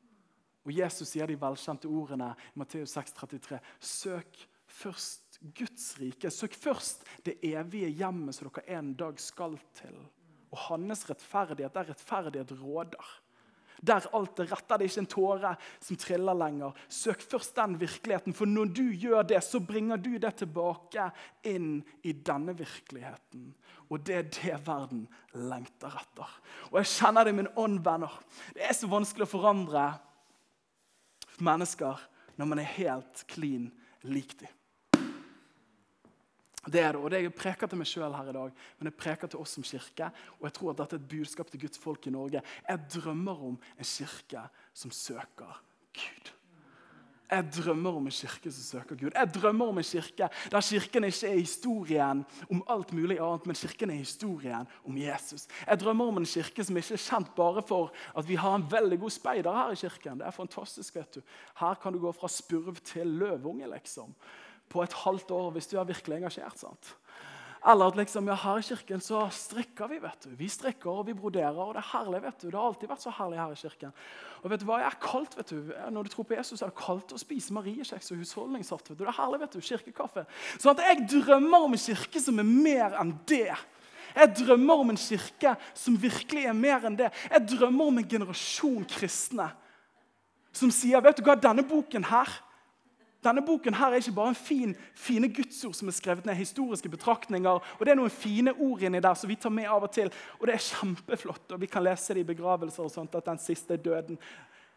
[0.65, 6.31] Og Jesus sier de velkjente ordene i Matteus 6,33.: Søk først Guds rike.
[6.31, 9.99] Søk først det evige hjemmet som dere en dag skal til.
[10.55, 13.13] Og hans rettferdighet, der rettferdighet råder.
[13.85, 15.51] Der alt er rett, der det ikke er en tåre
[15.83, 16.79] som triller lenger.
[16.89, 21.11] Søk først den virkeligheten, for når du gjør det, så bringer du det tilbake
[21.51, 23.51] inn i denne virkeligheten.
[23.91, 26.39] Og det er det verden lengter etter.
[26.71, 28.15] Og jeg kjenner det i min ånd, venner.
[28.55, 29.89] Det er så vanskelig å forandre
[31.41, 32.03] mennesker
[32.37, 33.71] når man er helt clean
[34.03, 34.53] lik dem.
[36.65, 38.97] Det er det, og det Jeg preker til meg sjøl her i dag, men jeg
[38.97, 40.09] preker til oss som kirke.
[40.39, 42.43] Og jeg tror at dette er et budskap til Guds folk i Norge.
[42.69, 45.61] Jeg drømmer om en kirke som søker
[45.93, 46.34] Gud.
[47.35, 49.11] Jeg drømmer om en kirke som søker Gud.
[49.15, 53.59] Jeg drømmer om en kirke der kirken ikke er historien om alt mulig annet, men
[53.59, 55.49] kirken er historien om Jesus.
[55.67, 58.67] Jeg drømmer om en kirke som ikke er kjent bare for at vi har en
[58.71, 60.21] veldig god speider her i kirken.
[60.23, 61.21] Det er fantastisk, vet du.
[61.59, 64.15] Her kan du gå fra spurv til løvunge, liksom.
[64.69, 66.59] På et halvt år hvis du er virkelig engasjert.
[66.59, 66.95] sant?
[67.65, 69.99] Eller at liksom, ja, her i kirken så strikker vi.
[70.03, 70.35] vet du.
[70.37, 72.23] Vi strikker og vi broderer, og det er herlig.
[72.23, 72.49] vet du.
[72.51, 73.95] Det har alltid vært så herlig her i kirken.
[74.43, 75.73] Og vet du hva, jeg er kaldt, vet du.
[75.97, 78.91] Når du tror på Jesus, er det kaldt å spise mariekjeks og husholdningssaft.
[78.91, 79.05] vet du.
[79.07, 79.65] Det er herlig, vet du.
[79.65, 80.27] Kirkekaffe.
[80.59, 83.55] Sånn at jeg drømmer om en kirke som er mer enn det.
[84.15, 87.09] Jeg drømmer om en kirke som virkelig er mer enn det.
[87.33, 89.49] Jeg drømmer om en generasjon kristne
[90.55, 92.31] som sier vet du hva, denne boken her,
[93.25, 96.89] Denne boken her er ikke bare en fin, fine gudsord som er skrevet ned, historiske
[96.93, 97.51] betraktninger.
[97.51, 100.11] og Det er noen fine ord inni der som vi tar med av og til.
[100.41, 101.53] Og det er kjempeflott.
[101.53, 104.21] og Vi kan lese det i begravelser og sånt, at den siste døden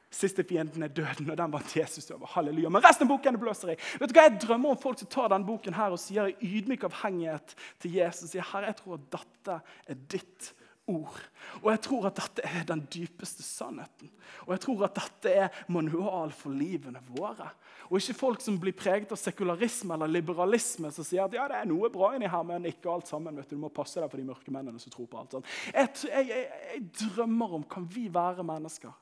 [0.07, 2.29] Siste fienden er døden, og den vant Jesus over.
[2.31, 2.69] Halleluja.
[2.71, 3.75] Men resten av boken det blåser i.
[3.99, 6.51] Vet du hva, Jeg drømmer om folk som tar denne boken her og sier i
[6.61, 8.31] ydmyk avhengighet til Jesus.
[8.31, 9.57] sier, Herre, jeg tror at dette
[9.91, 10.53] er ditt
[10.87, 11.21] ord.
[11.61, 14.11] Og jeg tror at dette er den dypeste sannheten.
[14.45, 17.49] Og jeg tror at dette er manual for livene våre.
[17.87, 21.59] Og ikke folk som blir preget av sekularisme eller liberalisme, som sier at ja, det
[21.61, 23.35] er noe bra inni her, men ikke alt sammen.
[23.39, 25.51] vet Du Du må passe deg for de mørke mennene som tror på alt sånt.
[25.73, 28.95] Jeg, jeg, jeg, jeg drømmer om kan vi være mennesker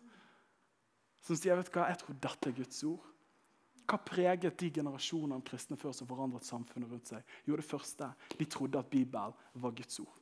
[1.26, 3.12] som sier vet du hva, jeg tror dette er Guds ord.
[3.86, 7.36] Hva preget de generasjonene av kristne før som forandret samfunnet rundt seg?
[7.45, 10.13] Jo, det første, De trodde at Bibelen var Guds ord.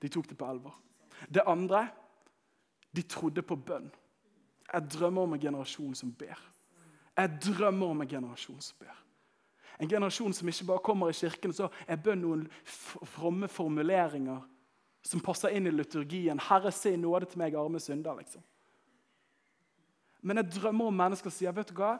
[0.00, 0.76] De tok det på alvor.
[1.28, 1.88] Det andre
[2.96, 3.90] de trodde på bønn.
[4.72, 6.38] Jeg drømmer om en generasjon som ber.
[7.16, 8.96] Jeg drømmer om en generasjon som ber.
[9.80, 14.42] En generasjon som ikke bare kommer i kirken så er bønn noen fromme formuleringer
[15.02, 16.38] som passer inn i liturgien.
[16.38, 18.18] 'Herre, se nåde til meg, arme synder'.
[18.18, 18.42] liksom.
[20.22, 21.98] Men jeg drømmer om mennesker som sier vet du hva?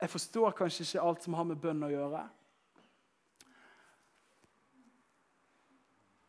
[0.00, 2.28] Jeg forstår kanskje ikke alt som har med bønn å gjøre.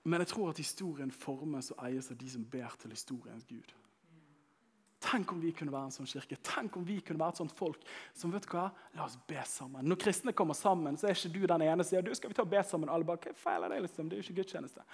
[0.07, 3.73] Men jeg tror at historien formes og eies av de som ber til historiens Gud.
[5.03, 6.39] Tenk om vi kunne være en sånn kirke.
[6.47, 7.83] Tenk om vi kunne være et sånt folk
[8.17, 9.85] som vet du hva, la oss be sammen.
[9.85, 12.37] Når kristne kommer sammen, så er ikke du den ene som sier du skal vi
[12.37, 12.89] ta og be sammen.
[12.89, 14.07] Alle bare, hva feil er det liksom?
[14.07, 14.87] Det er jo ikke gudstjeneste.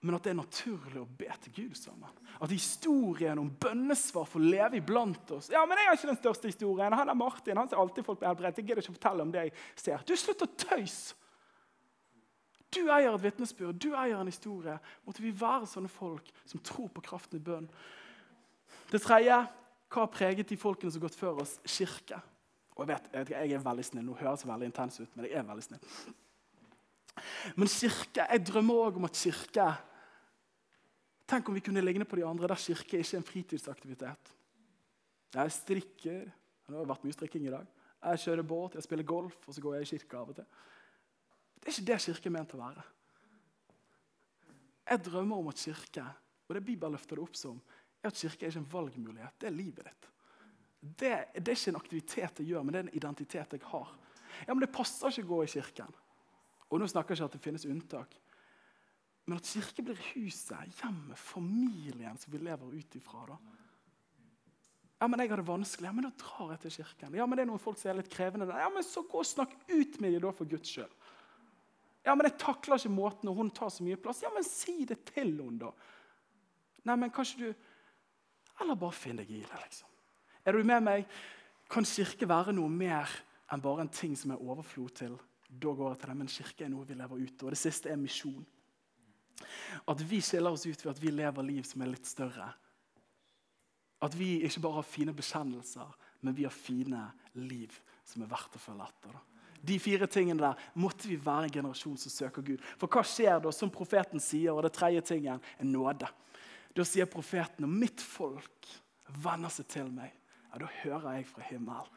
[0.00, 2.20] Men at det er naturlig å be til Gud sammen.
[2.40, 5.50] At historien om bønnesvar får leve iblant oss.
[5.52, 6.96] Ja, men jeg har ikke den største historien.
[6.96, 7.60] Han er Martin.
[7.60, 8.60] Han ser alltid folk bli helbredt.
[8.60, 10.06] Jeg gidder ikke å fortelle om det jeg ser.
[10.08, 11.19] Du, slutt å tøyse!
[12.70, 14.76] Du eier et vitnesbyrd, du eier en historie.
[15.06, 17.66] Måtte vi være sånne folk som tror på kraften i bønn.
[18.90, 19.38] Det tredje
[19.90, 21.56] hva preget de folkene som har gått før oss?
[21.66, 22.20] Kirke.
[22.76, 24.06] Og jeg vet, jeg er veldig snill.
[24.06, 25.88] Nå høres veldig intens ut, men jeg er veldig snill.
[27.58, 29.70] Men kirke, jeg drømmer òg om at kirke
[31.30, 34.32] Tenk om vi kunne ligne på de andre der kirke ikke er en fritidsaktivitet.
[35.34, 36.24] Jeg strikker.
[36.66, 37.68] Det har vært mye strikking i dag.
[38.00, 40.48] Jeg kjører båt, jeg spiller golf, og så går jeg i kirka av og til.
[41.60, 42.84] Det er ikke det kirke er ment å være.
[44.90, 46.04] Jeg drømmer om at kirke,
[46.48, 47.60] og det Bibelen løfter det opp som,
[48.00, 49.36] er at kirke er ikke en valgmulighet.
[49.38, 50.08] Det er livet ditt.
[50.80, 53.92] Det, det er ikke en aktivitet jeg gjør, men det er en identitet jeg har.
[54.46, 55.94] Ja, Men det passer ikke å gå i kirken.
[56.70, 58.16] Og nå snakker jeg ikke at det finnes unntak.
[59.28, 63.26] Men at kirke blir huset, hjemmet, familien som vi lever ut ifra.
[63.28, 63.38] da.
[65.00, 65.86] Ja, men jeg har det vanskelig.
[65.88, 67.14] Ja, men Da drar jeg til kirken.
[67.16, 68.48] Ja, men det er noen folk som er litt krevende.
[68.52, 70.92] Ja, men Så gå og snakk ut med dem da for Guds skyld.
[72.06, 74.22] Ja, men jeg takler ikke måten når hun tar så mye plass.
[74.24, 75.72] Ja, men si det til henne, da.
[76.88, 77.66] Nei, men kanskje du
[78.60, 79.88] Eller bare finn deg i det, liksom.
[80.44, 81.06] Er du med meg?
[81.70, 83.08] Kan kirke være noe mer
[83.52, 85.14] enn bare en ting som er overflod til?
[85.48, 87.88] Da går jeg til det, Men kirke er noe vi lever ut Og det siste
[87.88, 88.44] er misjon.
[89.88, 92.50] At vi skiller oss ut ved at vi lever liv som er litt større.
[94.00, 97.06] At vi ikke bare har fine bekjennelser, men vi har fine
[97.40, 97.72] liv
[98.04, 99.16] som er verdt å følge etter.
[99.16, 99.29] da.
[99.60, 102.64] De fire tingene der måtte vi være en generasjon som søker Gud.
[102.80, 106.08] For hva skjer da, som profeten sier, og det tredje tingen er nåde.
[106.76, 108.70] Da sier profeten om mitt folk
[109.20, 110.12] venner seg til meg,
[110.50, 111.96] ja, da hører jeg fra himmelen,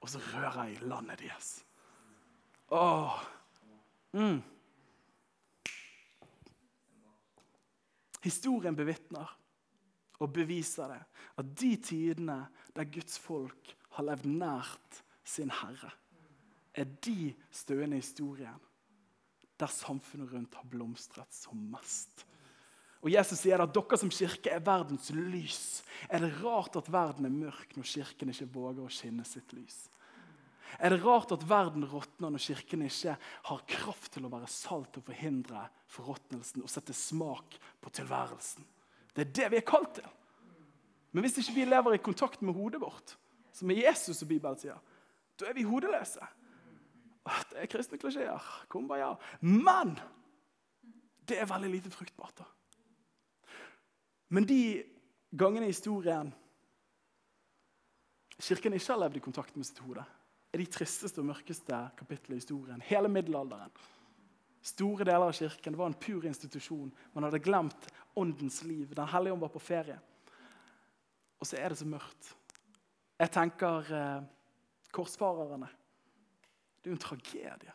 [0.00, 1.50] og så rører jeg landet deres.
[2.74, 3.20] Åh.
[4.16, 4.40] Mm.
[8.20, 9.30] Historien bevitner
[10.20, 11.00] og beviser det,
[11.40, 12.42] at de tidene
[12.76, 15.92] der Guds folk har levd nært sin Herre,
[16.80, 18.58] er de støende i historien
[19.60, 22.24] der samfunnet rundt har blomstret som mest.
[23.00, 25.80] Og Jesus sier at dere som kirke er verdens lys.
[26.08, 29.86] Er det rart at verden er mørk når kirken ikke våger å skinne sitt lys?
[30.78, 35.00] Er det rart at verden råtner når kirken ikke har kraft til å være salt
[35.00, 38.68] og forhindre forråtnelsen og sette smak på tilværelsen?
[39.16, 40.10] Det er det vi er kalt til.
[41.10, 43.16] Men hvis ikke vi lever i kontakt med hodet vårt,
[43.56, 44.78] som er Jesus og Bibelen sier,
[45.40, 46.22] da er vi hodeløse.
[47.50, 48.46] Det er kristne klisjeer.
[48.72, 49.14] Kumbaya.
[49.40, 49.96] Men
[51.28, 52.42] det er veldig lite fruktbart.
[52.42, 52.46] da.
[54.30, 54.84] Men de
[55.30, 56.34] gangene i historien
[58.40, 60.00] Kirken ikke har levd i kontakt med sitt hode,
[60.48, 62.80] er de tristeste og mørkeste kapitlene i historien.
[62.88, 63.74] Hele middelalderen.
[64.64, 66.88] Store deler av kirken det var en pur institusjon.
[67.12, 68.94] Man hadde glemt åndens liv.
[68.96, 69.98] Den hellige ånd var på ferie.
[71.40, 72.32] Og så er det så mørkt.
[73.20, 74.24] Jeg tenker eh,
[74.92, 75.68] korsfarerne.
[76.80, 77.74] Det er jo en tragedie.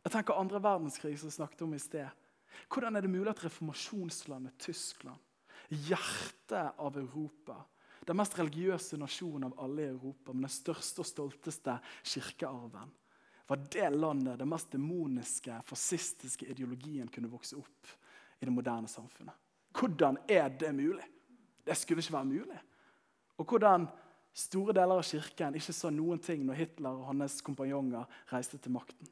[0.00, 2.08] Jeg tenker andre verdenskrig som vi snakket om i sted.
[2.72, 5.20] Hvordan er det mulig at reformasjonslandet Tyskland,
[5.70, 7.60] hjertet av Europa,
[8.08, 12.90] den mest religiøse nasjonen av alle i Europa, med den største og stolteste kirkearven,
[13.50, 17.94] var det landet den mest demoniske, fascistiske ideologien kunne vokse opp
[18.40, 19.34] i det moderne samfunnet.
[19.74, 21.06] Hvordan er det mulig?
[21.66, 22.60] Det skulle ikke være mulig.
[23.38, 23.86] Og hvordan
[24.36, 28.74] store deler av kirken ikke sa noen ting når Hitler og hans kompanjonger reiste til
[28.74, 29.10] makten.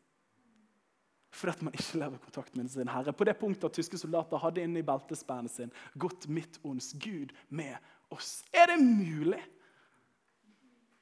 [1.35, 3.13] Fordi at man ikke lever i kontakt med sin herre.
[3.13, 7.35] På det punktet at tyske soldater hadde inne i beltespennet sin gått midt ons Gud
[7.49, 7.77] med
[8.15, 8.43] oss.
[8.53, 9.43] Er det mulig?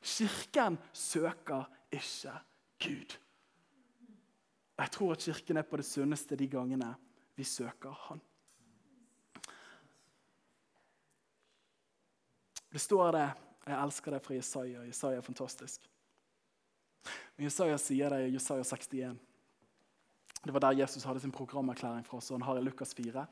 [0.03, 2.35] Kirken søker ikke
[2.83, 3.17] Gud.
[4.77, 6.93] Jeg tror at Kirken er på det sunneste de gangene
[7.37, 8.21] vi søker Han.
[12.73, 13.29] Det står det
[13.67, 14.83] Jeg elsker det fra Jesaja.
[14.87, 15.89] Jesaja er fantastisk.
[17.37, 19.17] Men Jesaja sier det i Jesaja 61.
[20.47, 23.25] Det var der Jesus hadde sin programerklæring fra, så han har i Lukas 4.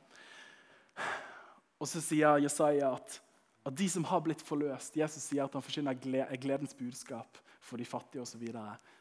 [1.78, 3.20] Og så sier Jesaja at,
[3.62, 5.98] at, de som har blitt forløst Jesus sier at han forsyner
[6.40, 8.42] gledens budskap for de fattige osv.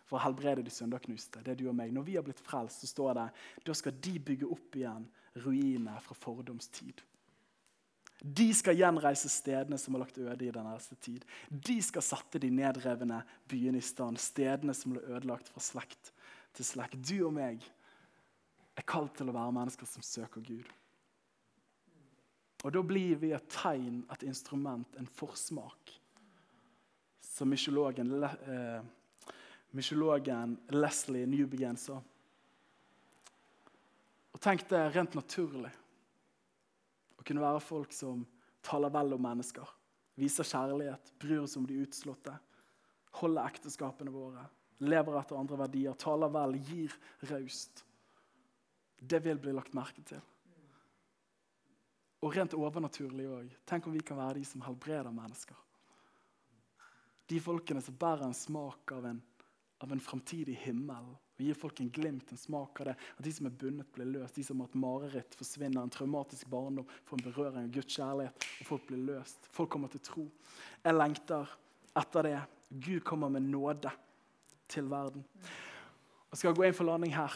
[0.05, 1.41] For å helbrede de sønderknuste.
[1.41, 1.93] Det er du og meg.
[1.95, 3.27] Når vi har blitt frelst, så står det
[3.65, 5.09] da skal de bygge opp igjen
[5.41, 7.01] ruinene fra fordomstid.
[8.23, 11.25] De skal gjenreise stedene som er lagt øde i den neste tid.
[11.51, 13.17] De skal sette de nedrevne
[13.51, 16.13] byene i stand, stedene som ble ødelagt fra slekt
[16.55, 16.95] til slekt.
[17.03, 17.65] Du og meg
[18.79, 20.71] er kalt til å være mennesker som søker Gud.
[22.63, 25.91] Og Da blir vi et tegn, et instrument, en forsmak.
[27.19, 28.81] Som mykologen, eh,
[29.75, 31.99] mykologen Leslie Newbegin sa.
[34.33, 35.71] Og Tenk det rent naturlig
[37.23, 38.25] å kunne være folk som
[38.63, 39.71] taler vel om mennesker.
[40.19, 42.35] Viser kjærlighet, bryr oss om de utslåtte.
[43.23, 44.43] Holder ekteskapene våre.
[44.83, 46.93] Lever etter andre verdier, taler vel, gir
[47.31, 47.85] raust
[49.07, 50.21] det vil bli lagt merke til.
[52.23, 53.51] Og rent overnaturlig òg.
[53.67, 55.57] Tenk om vi kan være de som helbreder mennesker.
[57.27, 59.19] De folkene som bærer en smak av en,
[59.83, 61.09] av en framtidig himmel.
[61.33, 62.95] Og gir folk en glimt, en smak av det.
[63.17, 64.37] At de som er bundet, blir løst.
[64.37, 65.81] De som har hatt mareritt, forsvinner.
[65.81, 68.47] En traumatisk barndom får en berøring av Guds kjærlighet.
[68.61, 69.49] Og folk blir løst.
[69.55, 70.27] Folk kommer til tro.
[70.83, 71.55] Jeg lengter
[71.97, 72.37] etter det.
[72.69, 73.91] Gud kommer med nåde
[74.69, 75.25] til verden.
[76.33, 77.33] Jeg skal gå inn for landing her.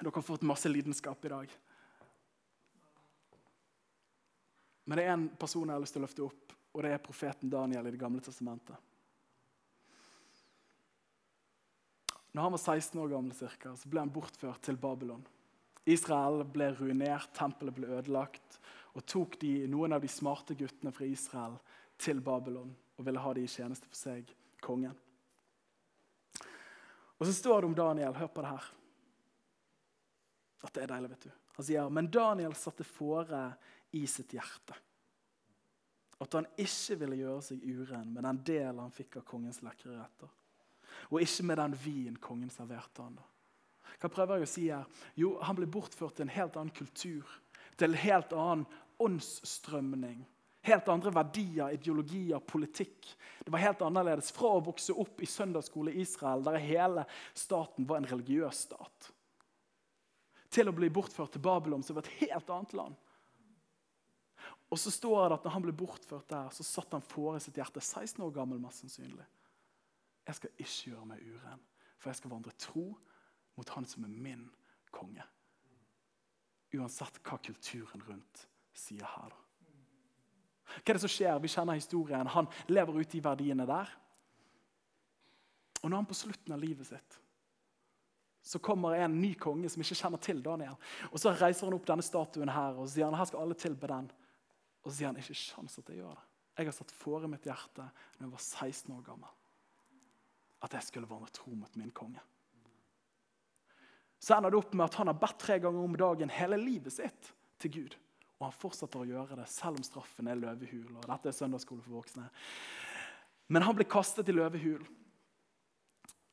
[0.00, 1.50] Dere har fått masse lidenskap i dag.
[4.88, 7.02] Men det er én person jeg har lyst til å løfte opp, og det er
[7.04, 8.89] profeten Daniel i Det gamle testamentet.
[12.32, 15.22] Når han var 16 år gammel, cirka, så ble han bortført til Babylon.
[15.90, 18.60] Israel ble ruinert, tempelet ble ødelagt,
[18.94, 21.56] og tok de, noen av de smarte guttene fra Israel
[22.00, 24.28] til Babylon og ville ha de i tjeneste for seg,
[24.60, 24.96] kongen.
[27.20, 28.16] Og så står det om Daniel.
[28.16, 28.68] Hør på det her.
[30.64, 31.32] At det er deilig, vet du.
[31.56, 33.42] Han sier, men Daniel satte fore
[33.96, 34.76] i sitt hjerte
[36.20, 39.94] at han ikke ville gjøre seg uren med den del han fikk av kongens lekre
[39.96, 40.28] retter.
[41.08, 43.18] Og ikke med den vinen kongen serverte han.
[44.00, 45.06] Hva prøver jeg å si her?
[45.18, 47.24] Jo, Han ble bortført til en helt annen kultur.
[47.76, 48.66] Til en helt annen
[49.00, 50.24] åndsstrømning.
[50.68, 53.08] Helt andre verdier, ideologier, politikk.
[53.44, 57.88] Det var helt annerledes fra å vokse opp i søndagsskole i Israel, der hele staten
[57.88, 59.12] var en religiøs stat
[60.50, 62.96] til å bli bortført til Babylon, som var et helt annet land.
[64.70, 67.58] Og så står det at når han ble bortført der, så satt han fore sitt
[67.58, 69.26] hjerte, 16 år gammel mest sannsynlig.
[70.26, 71.62] Jeg skal ikke gjøre meg uren,
[71.98, 72.86] for jeg skal vandre tro
[73.58, 74.46] mot han som er min
[74.94, 75.24] konge.
[76.76, 78.44] Uansett hva kulturen rundt
[78.76, 79.32] sier her.
[80.70, 81.40] Hva er det som skjer?
[81.42, 82.30] Vi kjenner historien.
[82.30, 83.90] Han lever ute i verdiene der.
[85.80, 87.18] Og når han på slutten av livet sitt
[88.42, 90.76] så kommer en ny konge som ikke kjenner til Daniel.
[91.12, 93.90] Og Så reiser han opp denne statuen her og sier han, her skal alle tilbe
[93.90, 94.08] den.
[94.80, 96.24] Og så sier han ikke sjans at jeg gjør det.
[96.58, 99.36] Jeg har satt fore mitt hjerte da jeg var 16 år gammel.
[100.60, 102.20] At jeg skulle vandre tro mot min konge.
[104.20, 106.92] Så ender det opp med at han har bedt tre ganger om dagen hele livet
[106.92, 107.30] sitt
[107.60, 107.96] til Gud.
[108.40, 110.96] Og han fortsetter å gjøre det selv om straffen er løvehul.
[110.96, 112.28] og dette er søndagsskole for voksne.
[113.48, 114.84] Men han ble kastet i løvehul.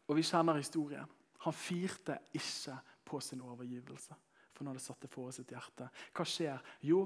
[0.07, 1.07] Og vi kjenner historien.
[1.43, 2.75] Han firte ikke
[3.07, 4.15] på sin overgivelse,
[4.51, 5.87] for han hadde satt det for sitt hjerte.
[6.15, 6.63] Hva skjer?
[6.83, 7.05] Jo,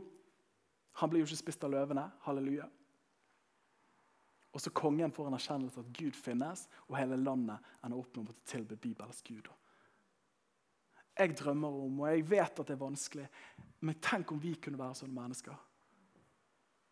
[0.98, 2.08] han blir jo ikke spist av løvene.
[2.26, 2.68] Halleluja.
[4.52, 8.24] Og så kongen får en erkjennelse at Gud finnes, og hele landet ender opp med
[8.24, 9.48] å måtte tilbe Bibels Gud.
[11.18, 13.28] Jeg drømmer om, og jeg vet at det er vanskelig,
[13.82, 15.56] men tenk om vi kunne være sånne mennesker.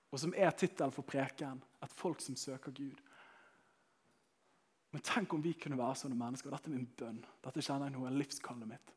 [0.09, 3.01] Og som er tittelen for preken, et folk som søker Gud.
[4.89, 6.49] Men tenk om vi kunne være sånne mennesker.
[6.49, 7.19] Dette er min bønn.
[7.45, 8.95] Dette kjenner jeg nå er livskallet mitt.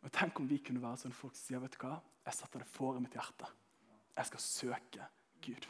[0.00, 1.96] Men tenk om vi kunne være sånne folk som sier vet du hva?
[2.28, 3.48] Jeg setter det for i mitt hjerte.
[4.14, 5.08] Jeg skal søke
[5.42, 5.66] Gud.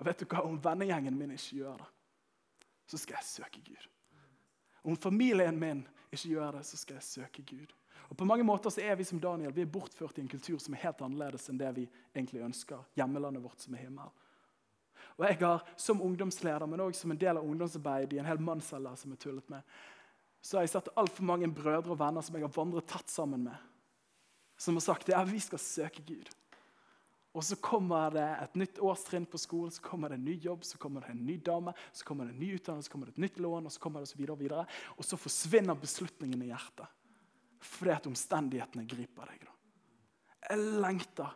[0.00, 0.42] Og vet du hva?
[0.48, 1.88] Om vennegjengen min ikke gjør det,
[2.90, 3.88] så skal jeg søke Gud.
[4.82, 7.74] Om familien min ikke gjør det, så skal jeg søke Gud.
[8.08, 10.58] Og på mange måter så er Vi som Daniel, vi er bortført i en kultur
[10.58, 12.82] som er helt annerledes enn det vi egentlig ønsker.
[12.96, 14.10] Hjemmelandet vårt som er himmel.
[15.18, 18.40] Og jeg har Som ungdomsleder, men også som en del av ungdomsarbeidet i en hel
[18.40, 19.62] mannsalder som er tullet med,
[20.42, 23.44] så har jeg sett altfor mange brødre og venner som jeg har vandret tett sammen
[23.44, 23.56] med,
[24.56, 26.30] som har sagt ja, vi skal søke Gud.
[27.30, 30.64] Og så kommer det et nytt årstrinn på skolen, så kommer det en ny jobb,
[30.66, 33.14] så kommer det en ny dame, så kommer det en ny utdannelse, så kommer det
[33.14, 34.64] et nytt lån, og så kommer det så videre og videre.
[34.96, 36.96] Og så forsvinner beslutningen i hjertet
[37.60, 39.42] fordi at omstendighetene griper deg.
[39.44, 39.50] da.
[40.48, 41.34] Jeg lengter,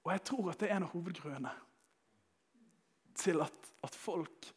[0.00, 1.52] og jeg tror at det er en av hovedgrunnene
[3.20, 4.54] til at, at folk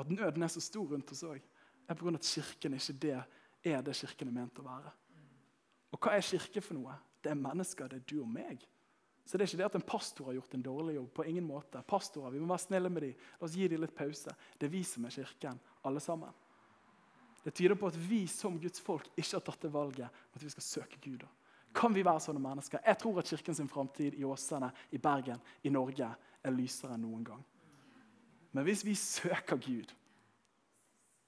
[0.00, 1.42] At nøden er så stor rundt oss òg,
[1.84, 2.14] er pga.
[2.16, 3.18] at kirken ikke det
[3.68, 4.92] er det kirken er ment å være.
[5.92, 6.94] Og hva er kirke for noe?
[7.20, 8.64] Det er mennesker, det er du og meg.
[9.30, 11.12] Så det er ikke det at en pastor har gjort en dårlig jobb.
[11.14, 11.82] på ingen måte.
[11.86, 13.14] Pastorer, Vi må være snille med dem.
[13.40, 14.34] La oss gi dem litt pause.
[14.58, 16.32] Det er vi som er kirken, alle sammen.
[17.44, 20.50] Det tyder på at vi som Guds folk ikke har tatt det valget at vi
[20.50, 21.22] skal søke Gud.
[21.72, 22.82] Kan vi være sånne mennesker?
[22.84, 26.10] Jeg tror at kirken sin framtid i Åsane, i Bergen, i Norge
[26.42, 27.44] er lysere enn noen gang.
[28.50, 29.94] Men hvis vi søker Gud,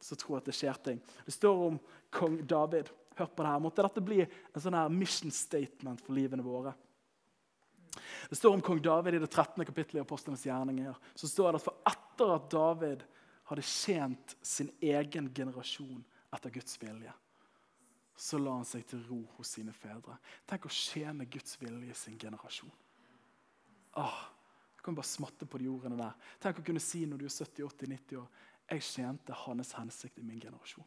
[0.02, 1.02] så tror jeg at det skjer ting.
[1.24, 1.78] Det står om
[2.10, 2.90] kong David.
[3.14, 3.62] Hør på det her.
[3.62, 6.74] Måtte dette bli en sånn her mission statement for livene våre?
[8.28, 9.64] Det står om kong David i det 13.
[9.64, 10.94] kapittelet i Apostlenes gjerninger.
[11.14, 13.04] Så står det at for etter at David
[13.50, 17.12] hadde tjent sin egen generasjon etter Guds vilje,
[18.16, 20.16] så la han seg til ro hos sine fedre.
[20.48, 22.72] Tenk å tjene Guds vilje i sin generasjon.
[24.00, 24.22] Åh,
[24.76, 26.14] Du kan bare smatte på de ordene der.
[26.42, 28.26] Tenk å kunne si når du er 70-80-90 år
[28.72, 30.84] jeg tjente hans hensikt i min generasjon.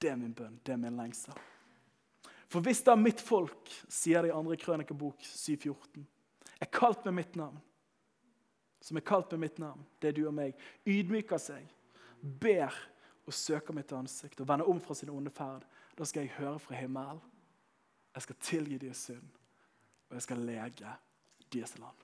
[0.00, 1.36] Det er min bønn, det er min lengsel.
[2.50, 4.56] For hvis da mitt folk, sier det i 2.
[4.58, 6.02] krønikebok 7,14,
[6.60, 7.60] er kalt med mitt navn,
[8.82, 10.56] som er kalt med mitt navn, det er du og meg,
[10.88, 11.68] ydmyker seg,
[12.20, 12.74] ber
[13.28, 15.62] og søker mitt ansikt og vender om fra sin onde ferd,
[15.94, 17.20] da skal jeg høre fra himmelen.
[18.14, 19.28] Jeg skal tilgi deres synd,
[20.08, 20.94] og jeg skal lege
[21.52, 22.02] deres land.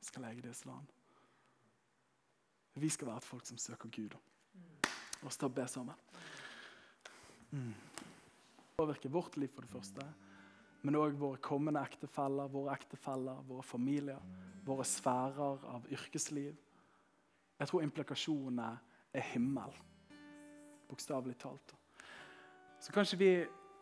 [0.00, 0.90] Jeg skal lege deres land.
[2.74, 4.16] Vi skal være et folk som søker Gud.
[5.22, 5.94] La oss ta og be sammen.
[7.52, 7.91] Mm.
[8.82, 10.10] Påvirke vårt liv, for det første
[10.82, 14.22] men òg våre kommende ektefeller, våre ektefeller, våre familier,
[14.66, 16.56] våre sfærer av yrkesliv.
[17.58, 18.70] Jeg tror implikasjonene
[19.14, 19.74] er himmel,
[20.90, 21.76] bokstavelig talt.
[22.82, 23.32] Så kanskje vi,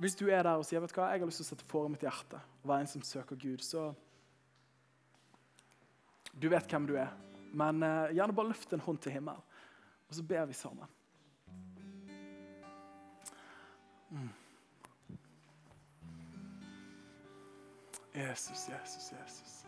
[0.01, 1.67] Hvis du er der og sier vet du hva, jeg har lyst til å sette
[1.69, 3.93] foran mitt hjerte og være en som søker Gud, så
[6.33, 7.11] Du vet hvem du er,
[7.53, 9.37] men uh, gjerne bare løft en hånd til himmel,
[10.09, 10.89] og så ber vi sammen.
[14.11, 14.31] Mm.
[18.13, 19.67] Jesus, Jesus, Jesus.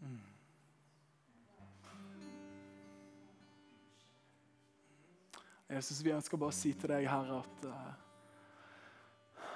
[0.00, 0.20] Mm.
[5.68, 9.46] Jesus, vi ønsker bare å si til deg, Herre, at uh,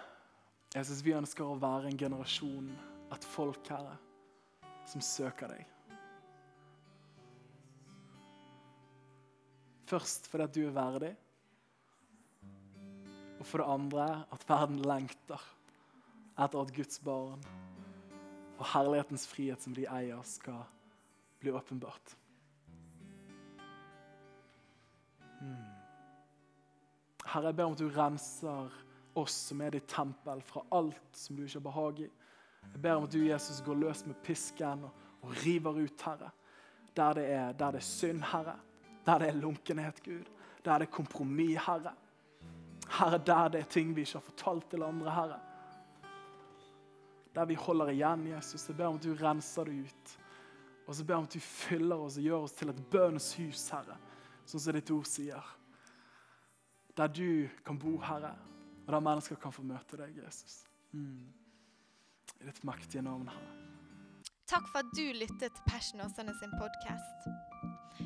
[0.78, 2.72] Jesus, vi ønsker å være en generasjon,
[3.12, 3.98] et folk, Herre,
[4.88, 5.66] som søker deg.
[9.88, 11.14] Først fordi at du er verdig.
[13.38, 15.42] Og for det andre at verden lengter
[16.38, 17.42] etter at Guds barn
[18.58, 20.64] og herlighetens frihet som de eier, skal
[21.38, 22.14] bli åpenbart.
[25.38, 25.66] Hmm.
[27.28, 28.72] Herre, jeg ber om at du renser
[29.18, 32.08] oss som er ditt tempel, fra alt som du ikke har behag i.
[32.72, 36.32] Jeg ber om at du, Jesus, går løs med pisken og, og river ut, Herre.
[36.96, 38.58] Der det, er, der det er synd, Herre.
[39.06, 40.26] Der det er lunkenhet, Gud.
[40.64, 41.94] Der det er kompromiss, Herre.
[42.88, 45.40] Herre, der det er ting vi ikke har fortalt til andre, Herre.
[47.34, 48.68] Der vi holder igjen, Jesus.
[48.68, 50.18] Jeg ber om at du renser det ut.
[50.86, 53.34] Og så ber jeg om at du fyller oss og gjør oss til et bønnens
[53.36, 53.98] hus, Herre.
[54.48, 55.54] Sånn som ditt ord sier.
[56.96, 58.32] Der du kan bo, Herre.
[58.86, 60.62] Og der mennesker kan få møte deg, Jesus.
[60.96, 61.28] Mm.
[62.40, 63.58] I ditt mektige navn, Herre.
[64.48, 67.28] Takk for at du lyttet til Passion Åsane sin podkast.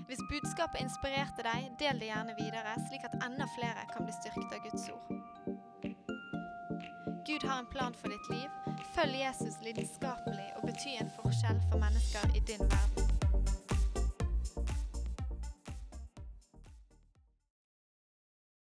[0.09, 4.57] Hvis budskapet inspirerte deg, del det gjerne videre, slik at enda flere kan bli styrket
[4.57, 5.07] av Guds ord.
[7.27, 8.51] Gud har en plan for ditt liv.
[8.97, 13.12] Følg Jesus lidenskapelig og bety en forskjell for mennesker i din verden.